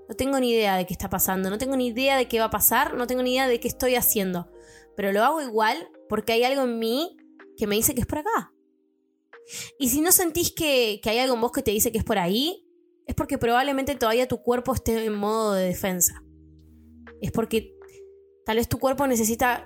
no 0.09 0.15
tengo 0.17 0.41
ni 0.41 0.53
idea 0.53 0.77
de 0.77 0.87
qué 0.87 0.95
está 0.95 1.11
pasando, 1.11 1.51
no 1.51 1.59
tengo 1.59 1.77
ni 1.77 1.89
idea 1.89 2.17
de 2.17 2.29
qué 2.29 2.39
va 2.39 2.47
a 2.47 2.51
pasar, 2.51 2.95
no 2.95 3.07
tengo 3.07 3.23
ni 3.23 3.35
idea 3.35 3.47
de 3.47 3.61
qué 3.61 3.69
estoy 3.69 3.95
haciendo, 3.95 4.51
pero 4.97 5.13
lo 5.13 5.23
hago 5.23 5.43
igual 5.43 5.91
porque 6.09 6.33
hay 6.33 6.45
algo 6.45 6.63
en 6.63 6.79
mí 6.79 7.19
que 7.57 7.67
me 7.67 7.77
dice 7.77 7.95
que 7.95 8.01
es 8.01 8.07
por 8.07 8.19
acá. 8.19 8.53
Y 9.79 9.89
si 9.89 10.01
no 10.01 10.13
sentís 10.13 10.53
que, 10.53 11.01
que 11.03 11.11
hay 11.11 11.19
algo 11.19 11.35
en 11.35 11.41
vos 11.41 11.53
que 11.53 11.63
te 11.63 11.71
dice 11.71 11.93
que 11.93 11.99
es 11.99 12.05
por 12.05 12.19
ahí, 12.19 12.67
es 13.07 13.15
porque 13.15 13.39
probablemente 13.39 13.95
todavía 13.95 14.29
tu 14.29 14.43
cuerpo 14.43 14.75
esté 14.75 15.05
en 15.05 15.15
modo 15.15 15.55
de 15.55 15.67
defensa. 15.67 16.23
Es 17.21 17.33
porque 17.33 17.75
tal 18.45 18.57
vez 18.57 18.69
tu 18.69 18.79
cuerpo 18.79 19.07
necesita 19.07 19.65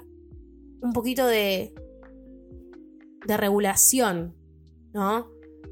un 0.80 0.92
poquito 0.92 1.26
de, 1.26 1.74
de 3.26 3.36
regulación, 3.36 4.36
¿no? 4.92 5.30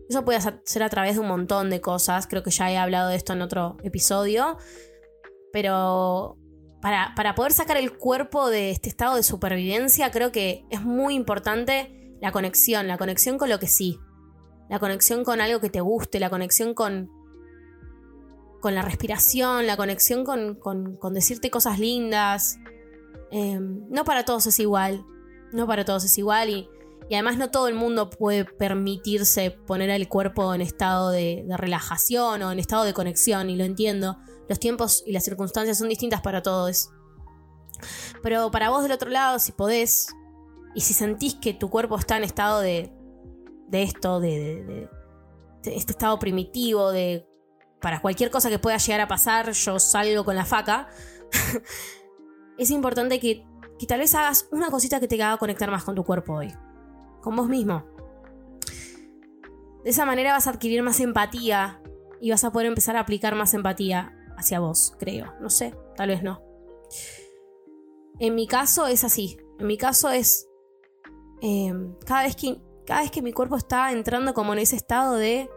Eso 0.09 0.25
puede 0.25 0.39
ser 0.65 0.83
a 0.83 0.89
través 0.89 1.15
de 1.15 1.21
un 1.21 1.29
montón 1.29 1.69
de 1.69 1.81
cosas, 1.81 2.29
creo 2.29 2.43
que 2.43 2.51
ya 2.51 2.71
he 2.71 2.77
hablado 2.77 3.09
de 3.09 3.17
esto 3.17 3.33
en 3.33 3.43
otro 3.43 3.77
episodio, 3.83 4.57
pero 5.53 6.39
para, 6.81 7.13
para 7.17 7.35
poder 7.35 7.53
sacar 7.53 7.77
el 7.77 7.97
cuerpo 7.97 8.49
de 8.49 8.71
este 8.71 8.89
estado 8.89 9.17
de 9.17 9.25
supervivencia, 9.25 10.13
creo 10.13 10.31
que 10.31 10.65
es 10.71 10.83
muy 10.83 11.15
importante 11.15 11.96
la 12.21 12.33
conexión, 12.33 12.89
la 12.89 12.99
conexión 12.99 13.39
con 13.39 13.49
lo 13.49 13.59
que 13.59 13.67
sí, 13.67 13.99
la 14.69 14.79
conexión 14.79 15.25
con 15.25 15.41
algo 15.41 15.61
que 15.61 15.71
te 15.71 15.81
guste, 15.81 16.21
la 16.21 16.31
conexión 16.31 16.75
con, 16.75 17.11
con 18.61 18.75
la 18.75 18.83
respiración, 18.83 19.67
la 19.67 19.77
conexión 19.77 20.25
con, 20.25 20.55
con, 20.55 20.97
con 20.97 21.15
decirte 21.15 21.51
cosas 21.51 21.79
lindas, 21.79 22.59
Em, 23.31 23.89
no 23.91 24.05
para 24.05 24.25
todos 24.25 24.47
es 24.47 24.59
igual. 24.61 25.05
No 25.53 25.67
para 25.67 25.85
todos 25.85 26.05
es 26.05 26.19
igual 26.19 26.51
y, 26.51 26.69
además 27.11 27.39
no 27.39 27.51
todo 27.51 27.69
el 27.69 27.75
mundo 27.75 28.11
puede 28.11 28.45
permitirse 28.45 29.53
poner 29.53 29.91
el 29.91 30.09
cuerpo 30.09 30.53
en 30.55 30.61
estado 30.61 31.11
de, 31.11 31.45
relajación 31.57 32.43
o 32.43 32.51
en 32.51 32.59
estado 32.59 32.85
de 32.85 32.95
conexión 32.95 33.49
y 33.49 33.57
lo 33.57 33.65
entiendo. 33.65 34.19
Los 34.49 34.59
tiempos 34.59 35.03
y 35.07 35.13
las 35.13 35.25
circunstancias 35.25 35.79
son 35.79 35.89
distintas 35.89 36.21
para 36.21 36.43
todos. 36.43 36.91
Pero 38.23 38.51
para 38.51 38.71
vos 38.71 38.83
del 38.83 38.93
otro 38.93 39.11
lado, 39.11 39.39
si 39.39 39.53
podés 39.53 40.09
y 40.77 40.83
si 40.83 40.93
sentís 40.93 41.35
que 41.35 41.55
tu 41.55 41.71
cuerpo 41.71 41.97
está 41.97 42.19
en 42.19 42.25
estado 42.25 42.61
de, 42.61 42.93
de 43.67 43.83
esto, 43.83 44.21
de, 44.21 44.89
de 45.63 45.75
este 45.75 45.93
estado 45.93 46.19
primitivo, 46.19 46.93
de 46.93 47.27
para 47.81 48.03
cualquier 48.03 48.31
cosa 48.31 48.51
que 48.51 48.59
pueda 48.59 48.77
llegar 48.77 49.01
a 49.01 49.09
pasar, 49.09 49.53
yo 49.53 49.79
salgo 49.79 50.23
con 50.23 50.37
la 50.37 50.45
faca. 50.45 50.89
es 52.59 52.71
importante 52.71 53.19
que, 53.19 53.47
tal 53.89 54.01
vez 54.01 54.15
hagas 54.15 54.49
una 54.53 54.71
cosita 54.71 55.01
que 55.01 55.09
te 55.09 55.23
haga 55.23 55.39
conectar 55.39 55.71
más 55.71 55.83
con 55.83 55.95
tu 55.95 56.05
cuerpo 56.05 56.35
hoy. 56.35 56.53
Con 57.23 57.37
vos 57.37 57.49
mismo. 57.49 57.87
De 59.83 59.91
esa 59.91 60.05
manera 60.05 60.33
vas 60.33 60.47
a 60.47 60.51
adquirir 60.51 60.83
más 60.83 61.01
empatía 61.01 61.81
y 62.21 62.33
vas 62.33 62.45
a 62.45 62.53
poder 62.53 62.67
empezar 62.67 62.97
a 62.97 63.01
aplicar 63.01 63.35
más 63.35 63.55
empatía 63.55 64.15
hacia 64.37 64.61
vos, 64.61 64.95
creo. 64.99 65.33
No 65.41 65.49
sé, 65.49 65.75
tal 65.97 66.11
vez 66.11 66.23
no. 66.23 66.43
En 68.19 68.35
mi 68.35 68.47
caso 68.47 68.87
es 68.87 69.05
así. 69.05 69.39
En 69.59 69.69
mi 69.69 69.79
caso 69.79 70.11
es. 70.11 70.46
Eh, 71.43 71.73
cada, 72.05 72.23
vez 72.23 72.37
que, 72.37 72.59
cada 72.87 73.03
vez 73.03 73.11
que 73.11 73.23
mi 73.23 73.33
cuerpo 73.33 73.57
está 73.57 73.93
entrando 73.93 74.35
como 74.35 74.53
en 74.53 74.61
ese 74.61 74.77
estado 74.77 75.15
de, 75.15 75.49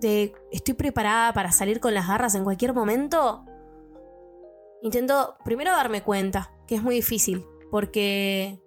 de. 0.00 0.34
Estoy 0.50 0.74
preparada 0.74 1.32
para 1.32 1.52
salir 1.52 1.80
con 1.80 1.94
las 1.94 2.08
garras 2.08 2.34
en 2.34 2.44
cualquier 2.44 2.74
momento 2.74 3.44
intento 4.82 5.36
primero 5.44 5.72
darme 5.72 6.02
cuenta, 6.02 6.52
que 6.66 6.74
es 6.74 6.82
muy 6.82 6.94
difícil, 6.94 7.44
porque 7.70 8.60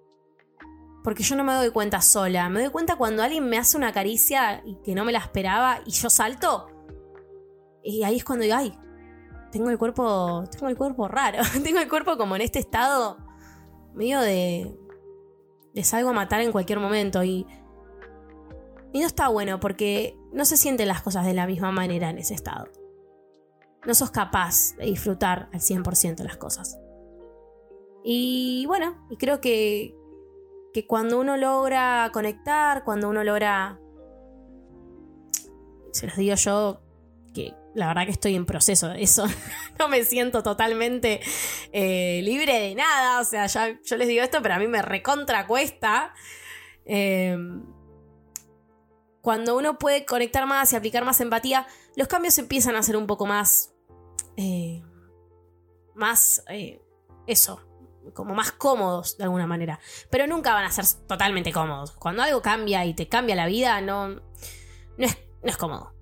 porque 1.04 1.24
yo 1.24 1.36
no 1.36 1.44
me 1.44 1.54
doy 1.54 1.70
cuenta 1.72 2.02
sola, 2.02 2.48
me 2.48 2.62
doy 2.62 2.72
cuenta 2.72 2.96
cuando 2.96 3.24
alguien 3.24 3.50
me 3.50 3.58
hace 3.58 3.76
una 3.76 3.92
caricia 3.92 4.62
y 4.66 4.76
que 4.76 4.96
no 4.96 5.04
me 5.04 5.12
la 5.12 5.20
esperaba 5.20 5.80
y 5.86 5.92
yo 5.92 6.10
salto. 6.10 6.68
Y 7.84 8.04
ahí 8.04 8.18
es 8.18 8.24
cuando 8.24 8.44
digo, 8.44 8.56
ay, 8.56 8.74
tengo 9.52 9.70
el 9.70 9.78
cuerpo, 9.78 10.46
tengo 10.50 10.70
el 10.70 10.78
cuerpo 10.78 11.10
raro, 11.10 11.40
tengo 11.64 11.80
el 11.80 11.90
cuerpo 11.90 12.18
como 12.18 12.38
en 12.38 12.42
este 12.44 12.60
estado 12.60 13.18
medio 13.94 14.22
de 14.22 14.74
de 15.74 15.84
salgo 15.84 16.10
a 16.10 16.14
matar 16.14 16.42
en 16.42 16.52
cualquier 16.52 16.80
momento 16.80 17.24
y 17.24 17.46
y 18.92 19.00
no 19.00 19.08
está 19.08 19.28
bueno 19.28 19.60
porque 19.60 20.16
no 20.32 20.46
se 20.46 20.56
sienten 20.56 20.88
las 20.88 21.02
cosas 21.02 21.26
de 21.26 21.34
la 21.34 21.48
misma 21.48 21.72
manera 21.72 22.12
en 22.12 22.20
ese 22.20 22.36
estado 22.36 22.68
no 23.86 23.94
sos 23.94 24.12
capaz 24.12 24.76
de 24.78 24.86
disfrutar 24.86 25.50
al 25.52 25.60
100% 25.60 26.24
las 26.24 26.38
cosas. 26.38 26.80
Y 28.04 28.66
bueno, 28.68 29.06
y 29.10 29.18
creo 29.18 29.42
que, 29.42 29.96
que 30.74 30.88
cuando 30.88 31.20
uno 31.20 31.38
logra 31.38 32.10
conectar, 32.14 32.84
cuando 32.84 33.10
uno 33.10 33.24
logra... 33.24 33.80
Se 35.92 36.08
los 36.08 36.16
digo 36.16 36.36
yo 36.36 36.82
que 37.34 37.54
la 37.74 37.88
verdad 37.88 38.06
que 38.06 38.12
estoy 38.12 38.36
en 38.36 38.46
proceso 38.46 38.90
de 38.90 39.04
eso. 39.04 39.26
no 39.80 39.88
me 39.88 40.04
siento 40.04 40.44
totalmente 40.44 41.22
eh, 41.72 42.22
libre 42.24 42.60
de 42.60 42.76
nada. 42.76 43.20
O 43.20 43.24
sea, 43.24 43.48
ya 43.48 43.80
yo 43.84 43.98
les 43.98 44.08
digo 44.08 44.24
esto, 44.24 44.42
pero 44.42 44.56
a 44.56 44.60
mí 44.60 44.68
me 44.68 44.82
recontra 44.82 45.48
cuesta. 45.48 46.14
Em, 46.86 47.64
cuando 49.22 49.58
uno 49.58 49.78
puede 49.78 50.06
conectar 50.06 50.46
más 50.46 50.74
y 50.74 50.76
aplicar 50.76 51.06
más 51.06 51.22
empatía, 51.22 51.66
los 51.96 52.08
cambios 52.08 52.38
empiezan 52.38 52.76
a 52.76 52.84
ser 52.84 52.98
un 52.98 53.08
poco 53.08 53.26
más 53.26 53.74
eh, 54.36 54.84
más 55.96 56.44
eh, 56.50 56.82
eso, 57.28 57.62
como 58.14 58.34
más 58.34 58.52
cómodos 58.52 59.18
de 59.18 59.26
alguna 59.26 59.48
manera. 59.48 59.80
Pero 60.10 60.28
nunca 60.28 60.54
van 60.54 60.66
a 60.66 60.72
ser 60.72 60.86
totalmente 61.08 61.52
cómodos. 61.52 61.92
Cuando 61.92 62.24
algo 62.24 62.42
cambia 62.42 62.86
y 62.86 62.94
te 62.94 63.08
cambia 63.08 63.36
la 63.36 63.48
vida, 63.48 63.80
no, 63.82 64.10
no, 64.10 64.22
es, 64.98 65.18
no 65.42 65.50
es 65.50 65.58
cómodo. 65.58 65.94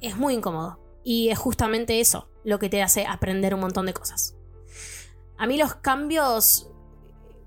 Es 0.00 0.16
muy 0.16 0.34
incómodo. 0.34 0.87
Y 1.08 1.30
es 1.30 1.38
justamente 1.38 2.00
eso 2.00 2.28
lo 2.44 2.58
que 2.58 2.68
te 2.68 2.82
hace 2.82 3.06
aprender 3.06 3.54
un 3.54 3.60
montón 3.60 3.86
de 3.86 3.94
cosas. 3.94 4.36
A 5.38 5.46
mí 5.46 5.56
los 5.56 5.76
cambios, 5.76 6.70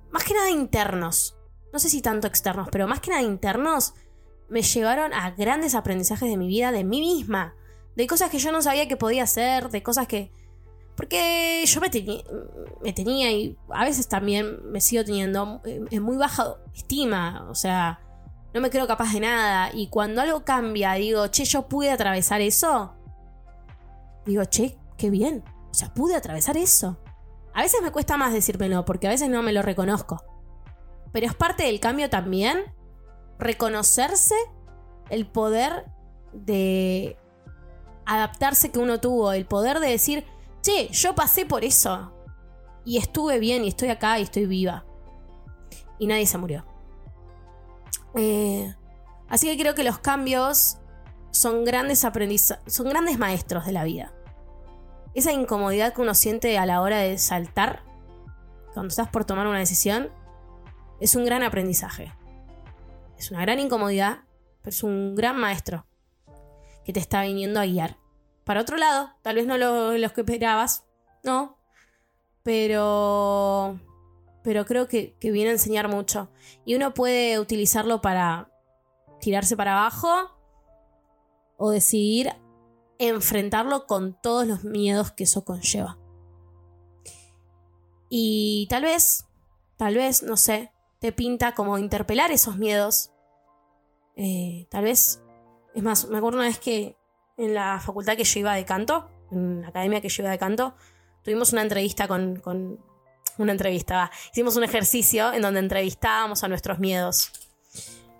más 0.10 0.24
que 0.24 0.34
nada 0.34 0.50
internos, 0.50 1.38
no 1.72 1.78
sé 1.78 1.88
si 1.88 2.02
tanto 2.02 2.26
externos, 2.26 2.70
pero 2.72 2.88
más 2.88 3.02
que 3.02 3.12
nada 3.12 3.22
internos, 3.22 3.94
me 4.50 4.64
llevaron 4.64 5.14
a 5.14 5.30
grandes 5.30 5.76
aprendizajes 5.76 6.28
de 6.28 6.38
mi 6.38 6.48
vida, 6.48 6.72
de 6.72 6.84
mí 6.84 7.02
misma 7.02 7.54
de 7.96 8.08
cosas 8.08 8.32
que 8.32 8.40
yo 8.40 8.52
no 8.52 8.64
sabía 8.64 8.88
que 8.88 8.98
podía 8.98 9.22
hacer, 9.22 9.70
de 9.70 9.84
cosas 9.84 10.08
que... 10.08 10.32
Porque 10.96 11.64
yo 11.68 11.82
me, 11.82 11.92
me 12.82 12.94
tenía 12.94 13.32
y 13.32 13.56
a 13.70 13.86
veces 13.86 14.08
también 14.08 14.72
me 14.72 14.82
sigo 14.82 15.06
teniendo 15.06 15.62
en 15.66 16.02
muy 16.02 16.18
baja 16.18 16.56
estima, 16.74 17.46
o 17.48 17.54
sea, 17.54 18.00
no 18.56 18.60
me 18.60 18.72
creo 18.72 18.88
capaz 18.88 19.14
de 19.14 19.20
nada. 19.20 19.70
Y 19.72 19.90
cuando 19.90 20.20
algo 20.20 20.44
cambia, 20.46 20.94
digo, 20.94 21.28
che, 21.28 21.46
yo 21.46 21.68
pude 21.68 21.92
atravesar 21.92 22.42
eso. 22.42 22.96
Digo, 24.26 24.44
che, 24.46 24.78
qué 24.98 25.10
bien. 25.10 25.44
O 25.70 25.74
sea, 25.74 25.94
pude 25.94 26.16
atravesar 26.16 26.58
eso. 26.58 26.98
A 27.54 27.62
veces 27.62 27.82
me 27.82 27.92
cuesta 27.92 28.18
más 28.18 28.34
decírmelo, 28.34 28.86
porque 28.86 29.08
a 29.08 29.12
veces 29.12 29.30
no 29.30 29.42
me 29.42 29.54
lo 29.54 29.62
reconozco. 29.62 30.24
Pero 31.12 31.26
es 31.26 31.36
parte 31.36 31.64
del 31.64 31.80
cambio 31.80 32.10
también 32.10 32.74
reconocerse 33.40 34.36
el 35.10 35.26
poder 35.28 35.86
de 36.32 37.18
adaptarse 38.06 38.72
que 38.72 38.80
uno 38.80 39.00
tuvo, 39.00 39.34
el 39.34 39.46
poder 39.46 39.80
de 39.80 39.90
decir, 39.90 40.26
che, 40.62 40.90
yo 40.90 41.16
pasé 41.16 41.46
por 41.46 41.64
eso. 41.64 42.14
Y 42.86 42.98
estuve 42.98 43.40
bien 43.40 43.64
y 43.64 43.70
estoy 43.70 43.90
acá 43.90 44.20
y 44.20 44.24
estoy 44.24 44.46
viva. 44.46 44.86
Y 46.00 46.08
nadie 46.08 46.26
se 46.26 46.38
murió. 46.38 46.66
Eh, 48.16 48.74
así 49.30 49.48
que 49.48 49.62
creo 49.62 49.76
que 49.76 49.84
los 49.84 50.00
cambios 50.00 50.78
son 51.32 51.64
grandes 51.64 52.06
aprendizajes, 52.06 52.74
son 52.74 52.90
grandes 52.90 53.18
maestros 53.18 53.66
de 53.66 53.72
la 53.72 53.84
vida. 53.84 54.14
Esa 55.14 55.32
incomodidad 55.32 55.94
que 55.94 56.02
uno 56.02 56.14
siente 56.14 56.58
a 56.58 56.66
la 56.66 56.82
hora 56.82 57.00
de 57.00 57.18
saltar, 57.18 57.84
cuando 58.74 58.90
estás 58.90 59.10
por 59.10 59.26
tomar 59.26 59.48
una 59.48 59.60
decisión, 59.60 60.10
es 61.00 61.16
un 61.16 61.26
gran 61.26 61.44
aprendizaje. 61.44 62.14
Es 63.18 63.32
una 63.32 63.42
gran 63.42 63.60
incomodidad, 63.60 64.20
pero 64.62 64.70
es 64.70 64.84
un 64.84 65.16
gran 65.16 65.38
maestro 65.38 65.86
que 66.86 66.94
te 66.94 67.00
está 67.00 67.24
viniendo 67.24 67.60
a 67.60 67.66
guiar. 67.66 67.98
Para 68.44 68.62
otro 68.62 68.78
lado, 68.78 69.12
tal 69.22 69.36
vez 69.36 69.46
no 69.46 69.58
lo, 69.58 69.98
los 69.98 70.14
que 70.14 70.22
esperabas, 70.22 70.86
no, 71.24 71.58
pero, 72.44 73.80
pero 74.44 74.66
creo 74.66 74.88
que, 74.88 75.16
que 75.20 75.32
viene 75.32 75.50
a 75.50 75.54
enseñar 75.54 75.88
mucho. 75.88 76.30
Y 76.66 76.76
uno 76.76 76.94
puede 76.94 77.40
utilizarlo 77.40 78.02
para 78.02 78.50
tirarse 79.20 79.56
para 79.56 79.78
abajo 79.78 80.41
o 81.64 81.70
decidir 81.70 82.34
enfrentarlo 82.98 83.86
con 83.86 84.20
todos 84.20 84.48
los 84.48 84.64
miedos 84.64 85.12
que 85.12 85.26
eso 85.26 85.46
conlleva. 85.46 86.00
Y 88.10 88.66
tal 88.68 88.82
vez, 88.82 89.28
tal 89.78 89.94
vez, 89.94 90.24
no 90.24 90.38
sé, 90.38 90.72
te 90.98 91.12
pinta 91.12 91.54
como 91.54 91.78
interpelar 91.78 92.32
esos 92.32 92.58
miedos. 92.58 93.12
Eh, 94.16 94.66
tal 94.72 94.86
vez, 94.86 95.22
es 95.76 95.84
más, 95.84 96.08
me 96.08 96.18
acuerdo 96.18 96.40
una 96.40 96.48
vez 96.48 96.58
que 96.58 96.98
en 97.38 97.54
la 97.54 97.80
facultad 97.80 98.18
que 98.18 98.24
yo 98.24 98.40
iba 98.40 98.56
de 98.56 98.66
canto, 98.66 99.08
en 99.30 99.62
la 99.62 99.68
academia 99.68 100.02
que 100.02 100.10
yo 100.10 100.24
iba 100.24 100.32
de 100.32 100.40
canto, 100.40 100.74
tuvimos 101.24 101.54
una 101.54 101.62
entrevista 101.62 102.08
con, 102.08 102.38
con 102.38 102.84
una 103.38 103.52
entrevista, 103.52 103.96
va. 103.96 104.12
hicimos 104.32 104.58
un 104.58 104.64
ejercicio 104.64 105.32
en 105.32 105.44
donde 105.44 105.60
entrevistábamos 105.60 106.44
a 106.44 106.48
nuestros 106.48 106.80
miedos. 106.80 107.32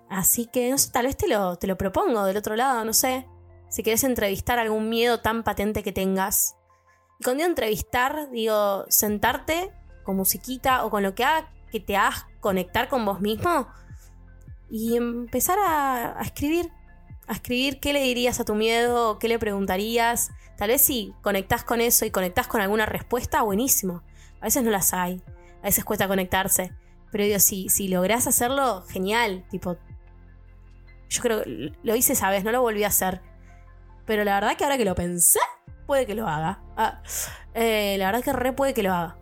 Así 0.08 0.46
que, 0.46 0.70
no 0.70 0.78
sé, 0.78 0.92
tal 0.92 1.06
vez 1.06 1.16
te 1.16 1.26
lo, 1.26 1.56
te 1.56 1.66
lo 1.66 1.76
propongo 1.76 2.24
del 2.24 2.36
otro 2.36 2.54
lado, 2.54 2.84
no 2.84 2.92
sé. 2.92 3.26
Si 3.72 3.82
querés 3.82 4.04
entrevistar 4.04 4.58
algún 4.58 4.90
miedo 4.90 5.20
tan 5.20 5.44
patente 5.44 5.82
que 5.82 5.92
tengas. 5.92 6.56
Y 7.18 7.24
cuando 7.24 7.38
digo 7.38 7.48
entrevistar, 7.48 8.30
digo 8.30 8.84
sentarte 8.90 9.72
con 10.02 10.14
musiquita 10.14 10.84
o 10.84 10.90
con 10.90 11.02
lo 11.02 11.14
que 11.14 11.24
haga 11.24 11.50
que 11.70 11.80
te 11.80 11.96
hagas 11.96 12.26
conectar 12.40 12.88
con 12.88 13.06
vos 13.06 13.22
mismo 13.22 13.66
y 14.68 14.98
empezar 14.98 15.58
a, 15.58 16.20
a 16.20 16.22
escribir. 16.22 16.70
A 17.26 17.32
escribir 17.32 17.80
qué 17.80 17.94
le 17.94 18.02
dirías 18.02 18.40
a 18.40 18.44
tu 18.44 18.54
miedo, 18.54 19.18
qué 19.18 19.26
le 19.26 19.38
preguntarías. 19.38 20.32
Tal 20.58 20.68
vez 20.68 20.82
si 20.82 21.14
conectás 21.22 21.64
con 21.64 21.80
eso 21.80 22.04
y 22.04 22.10
conectás 22.10 22.48
con 22.48 22.60
alguna 22.60 22.84
respuesta, 22.84 23.40
buenísimo. 23.40 24.02
A 24.42 24.44
veces 24.44 24.62
no 24.64 24.70
las 24.70 24.92
hay, 24.92 25.22
a 25.62 25.64
veces 25.64 25.82
cuesta 25.82 26.08
conectarse. 26.08 26.74
Pero 27.10 27.24
digo, 27.24 27.38
si, 27.38 27.70
si 27.70 27.88
lográs 27.88 28.26
hacerlo, 28.26 28.82
genial. 28.82 29.46
Tipo, 29.50 29.78
yo 31.08 31.22
creo 31.22 31.42
que 31.42 31.72
lo 31.82 31.96
hice 31.96 32.12
esa 32.12 32.28
vez, 32.28 32.44
no 32.44 32.52
lo 32.52 32.60
volví 32.60 32.84
a 32.84 32.88
hacer. 32.88 33.22
Pero 34.06 34.24
la 34.24 34.34
verdad 34.34 34.56
que 34.56 34.64
ahora 34.64 34.76
que 34.78 34.84
lo 34.84 34.94
pensé, 34.94 35.40
puede 35.86 36.06
que 36.06 36.14
lo 36.14 36.26
haga. 36.28 36.60
Ah, 36.76 37.02
eh, 37.54 37.96
la 37.98 38.06
verdad 38.06 38.22
que 38.22 38.32
re 38.32 38.52
puede 38.52 38.74
que 38.74 38.82
lo 38.82 38.92
haga. 38.92 39.16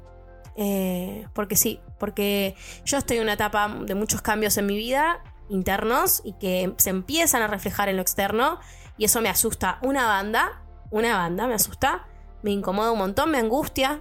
Eh, 0.57 1.27
porque 1.33 1.57
sí, 1.57 1.81
porque 1.99 2.55
yo 2.85 2.99
estoy 2.99 3.17
en 3.19 3.23
una 3.25 3.35
etapa 3.35 3.69
de 3.69 3.95
muchos 3.95 4.21
cambios 4.21 4.57
en 4.59 4.67
mi 4.67 4.77
vida 4.77 5.23
internos 5.49 6.23
y 6.25 6.33
que 6.35 6.75
se 6.77 6.91
empiezan 6.91 7.43
a 7.43 7.47
reflejar 7.47 7.89
en 7.89 7.97
lo 7.97 8.03
externo 8.03 8.59
y 8.99 9.05
eso 9.05 9.21
me 9.21 9.29
asusta 9.29 9.79
una 9.83 10.07
banda, 10.07 10.63
una 10.91 11.17
banda 11.17 11.47
me 11.47 11.55
asusta, 11.55 12.07
me 12.43 12.51
incomoda 12.51 12.93
un 12.93 12.99
montón, 12.99 13.31
me 13.31 13.39
angustia, 13.39 14.01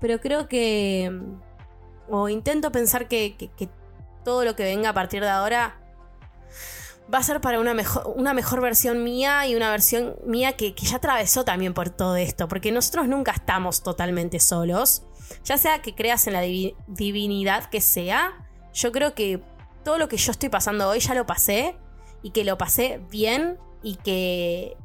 pero 0.00 0.20
creo 0.20 0.48
que, 0.48 1.10
o 2.08 2.28
intento 2.28 2.70
pensar 2.72 3.08
que, 3.08 3.36
que- 3.36 3.50
que 3.52 3.68
todo 4.24 4.44
lo 4.44 4.56
que 4.56 4.64
venga 4.64 4.90
a 4.90 4.94
partir 4.94 5.22
de 5.22 5.28
ahora 5.30 5.76
va 7.12 7.18
a 7.18 7.22
ser 7.22 7.40
para 7.40 7.60
una 7.60 7.74
mejor, 7.74 8.12
una 8.16 8.32
mejor 8.34 8.60
versión 8.60 9.04
mía 9.04 9.46
y 9.46 9.54
una 9.54 9.70
versión 9.70 10.16
mía 10.24 10.52
que, 10.56 10.74
que 10.74 10.86
ya 10.86 10.96
atravesó 10.96 11.44
también 11.44 11.74
por 11.74 11.90
todo 11.90 12.16
esto, 12.16 12.48
porque 12.48 12.72
nosotros 12.72 13.08
nunca 13.08 13.32
estamos 13.32 13.82
totalmente 13.82 14.40
solos, 14.40 15.02
ya 15.44 15.58
sea 15.58 15.82
que 15.82 15.94
creas 15.94 16.26
en 16.26 16.32
la 16.32 16.42
divi- 16.42 16.74
divinidad 16.86 17.66
que 17.68 17.80
sea, 17.80 18.48
yo 18.72 18.90
creo 18.90 19.14
que 19.14 19.42
todo 19.84 19.98
lo 19.98 20.08
que 20.08 20.16
yo 20.16 20.30
estoy 20.30 20.48
pasando 20.48 20.88
hoy 20.88 21.00
ya 21.00 21.14
lo 21.14 21.26
pasé 21.26 21.76
y 22.22 22.30
que 22.30 22.44
lo 22.44 22.56
pasé 22.56 23.00
bien 23.10 23.58
y 23.82 23.96
que 23.96 24.76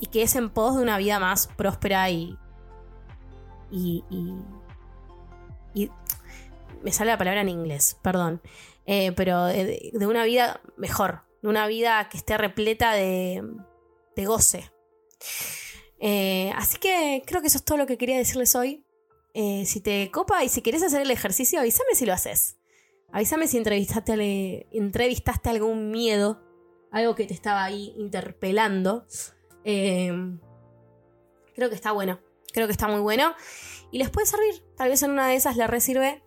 y 0.00 0.06
que 0.06 0.22
es 0.22 0.36
en 0.36 0.50
pos 0.50 0.76
de 0.76 0.82
una 0.82 0.98
vida 0.98 1.18
más 1.18 1.48
próspera 1.48 2.08
y 2.10 2.38
y, 3.72 4.04
y, 5.74 5.90
me 6.82 6.92
sale 6.92 7.10
la 7.10 7.18
palabra 7.18 7.40
en 7.40 7.48
inglés, 7.48 7.96
perdón, 8.02 8.40
Eh, 8.86 9.12
pero 9.12 9.46
de, 9.46 9.90
de 9.94 10.06
una 10.06 10.24
vida 10.24 10.60
mejor, 10.76 11.22
una 11.48 11.66
vida 11.66 12.08
que 12.08 12.16
esté 12.16 12.36
repleta 12.38 12.92
de, 12.92 13.42
de 14.16 14.26
goce. 14.26 14.72
Eh, 15.98 16.52
así 16.56 16.78
que 16.78 17.22
creo 17.26 17.40
que 17.40 17.48
eso 17.48 17.58
es 17.58 17.64
todo 17.64 17.78
lo 17.78 17.86
que 17.86 17.96
quería 17.98 18.16
decirles 18.16 18.54
hoy. 18.54 18.84
Eh, 19.34 19.64
si 19.66 19.80
te 19.80 20.10
copa 20.10 20.44
y 20.44 20.48
si 20.48 20.62
querés 20.62 20.82
hacer 20.82 21.00
el 21.02 21.10
ejercicio, 21.10 21.60
avísame 21.60 21.94
si 21.94 22.06
lo 22.06 22.12
haces. 22.12 22.56
Avísame 23.12 23.48
si 23.48 23.56
entrevistaste, 23.58 24.12
ale- 24.12 24.66
entrevistaste 24.72 25.48
algún 25.50 25.90
miedo, 25.90 26.42
algo 26.90 27.14
que 27.14 27.26
te 27.26 27.34
estaba 27.34 27.64
ahí 27.64 27.94
interpelando. 27.96 29.06
Eh, 29.64 30.12
creo 31.54 31.68
que 31.68 31.74
está 31.74 31.92
bueno, 31.92 32.20
creo 32.52 32.66
que 32.66 32.72
está 32.72 32.88
muy 32.88 33.00
bueno. 33.00 33.34
Y 33.90 33.98
les 33.98 34.10
puede 34.10 34.26
servir, 34.26 34.64
tal 34.76 34.88
vez 34.88 35.02
en 35.02 35.12
una 35.12 35.28
de 35.28 35.36
esas 35.36 35.56
le 35.56 35.66
resirve. 35.66 36.22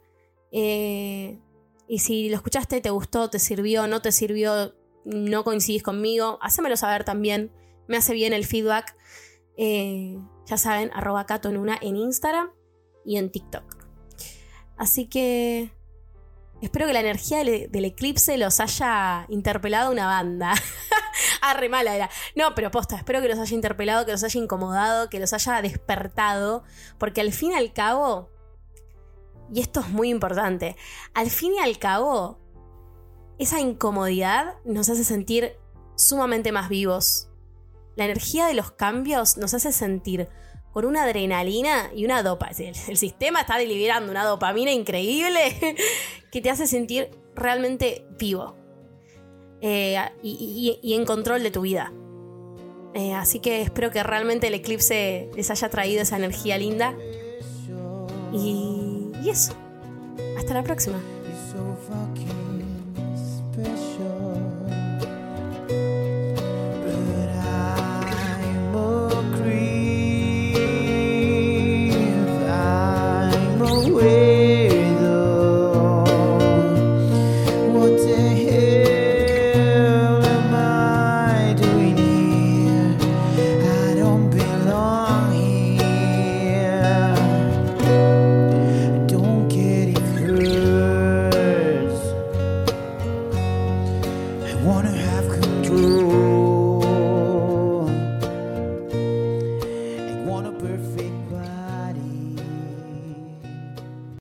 Y 0.52 2.00
si 2.00 2.30
lo 2.30 2.36
escuchaste, 2.36 2.82
te 2.82 2.90
gustó, 2.90 3.30
te 3.30 3.40
sirvió, 3.40 3.88
no 3.88 4.02
te 4.02 4.12
sirvió, 4.12 4.74
no 5.08 5.44
coincidís 5.44 5.84
conmigo, 5.84 6.38
hacémelo 6.42 6.76
saber 6.76 7.04
también. 7.04 7.52
Me 7.88 7.98
hace 7.98 8.14
bien 8.14 8.34
el 8.34 8.46
feedback. 8.46 8.96
Eh, 9.56 10.18
ya 10.46 10.58
saben, 10.58 10.92
arroba 10.94 11.26
Cato 11.26 11.50
en 11.50 11.58
una 11.58 11.78
en 11.82 11.96
Instagram 11.96 12.52
y 13.06 13.18
en 13.18 13.32
TikTok. 13.32 13.64
Así 14.78 15.08
que 15.08 15.72
espero 16.62 16.86
que 16.86 16.94
la 16.94 17.00
energía 17.00 17.44
del, 17.44 17.86
eclipse 17.86 18.38
los 18.38 18.60
haya 18.60 19.26
interpelado 19.30 19.92
una 19.92 20.08
banda. 20.08 20.54
ah, 21.42 21.58
mala 21.70 21.96
era. 21.96 22.10
No, 22.36 22.54
pero 22.54 22.70
posta, 22.70 22.98
espero 22.98 23.22
que 23.22 23.30
los 23.30 23.40
haya 23.40 23.56
interpelado, 23.56 24.06
que 24.06 24.12
los 24.12 24.24
haya 24.24 24.40
incomodado, 24.40 25.10
que 25.10 25.20
los 25.20 25.32
haya 25.32 25.62
despertado, 25.62 26.64
porque 26.98 27.22
al 27.22 27.32
fin 27.32 27.54
y 27.54 27.56
al 27.56 27.72
cabo, 27.72 28.30
y 29.54 29.62
esto 29.62 29.80
es 29.80 29.90
muy 29.90 30.10
importante, 30.10 30.76
al 31.14 31.30
fin 31.30 31.54
y 31.54 31.60
al 31.60 31.80
cabo, 31.80 32.40
esa 33.40 33.60
incomodidad 33.60 34.56
nos 34.66 34.90
hace 34.90 35.04
sentir 35.04 35.54
sumamente 35.96 36.52
más 36.52 36.70
vivos. 36.70 37.30
La 37.96 38.06
energía 38.06 38.48
de 38.48 38.54
los 38.54 38.72
cambios 38.72 39.38
nos 39.38 39.54
hace 39.54 39.72
sentir 39.72 40.30
con 40.72 40.86
una 40.86 41.04
adrenalina 41.04 41.90
y 41.96 42.06
una 42.06 42.22
dopa. 42.22 42.50
El, 42.58 42.98
sistema 42.98 43.42
está 43.42 43.58
liberando 43.60 44.12
una 44.12 44.26
dopamina 44.26 44.72
increíble 44.72 45.76
que 46.32 46.42
te 46.42 46.50
hace 46.50 46.68
sentir 46.68 47.10
realmente 47.36 48.06
vivo 48.20 48.56
Eh, 49.62 49.98
y 50.22 50.94
en 50.94 51.06
control 51.06 51.42
de 51.42 51.52
tu 51.52 51.62
vida. 51.62 51.92
Eh, 52.98 53.14
así 53.14 53.40
que 53.40 53.62
espero 53.62 53.92
que 53.92 54.02
realmente 54.02 54.48
el 54.48 54.56
eclipse 54.56 55.30
les 55.36 55.52
haya 55.52 55.70
traído 55.70 56.02
esa 56.02 56.18
energía 56.18 56.58
linda. 56.58 56.96
Y, 58.34 59.12
y 59.24 59.30
eso. 59.30 59.54
Hasta 60.36 60.56
la 60.56 60.64
próxima. 60.64 61.00
special. 63.58 64.17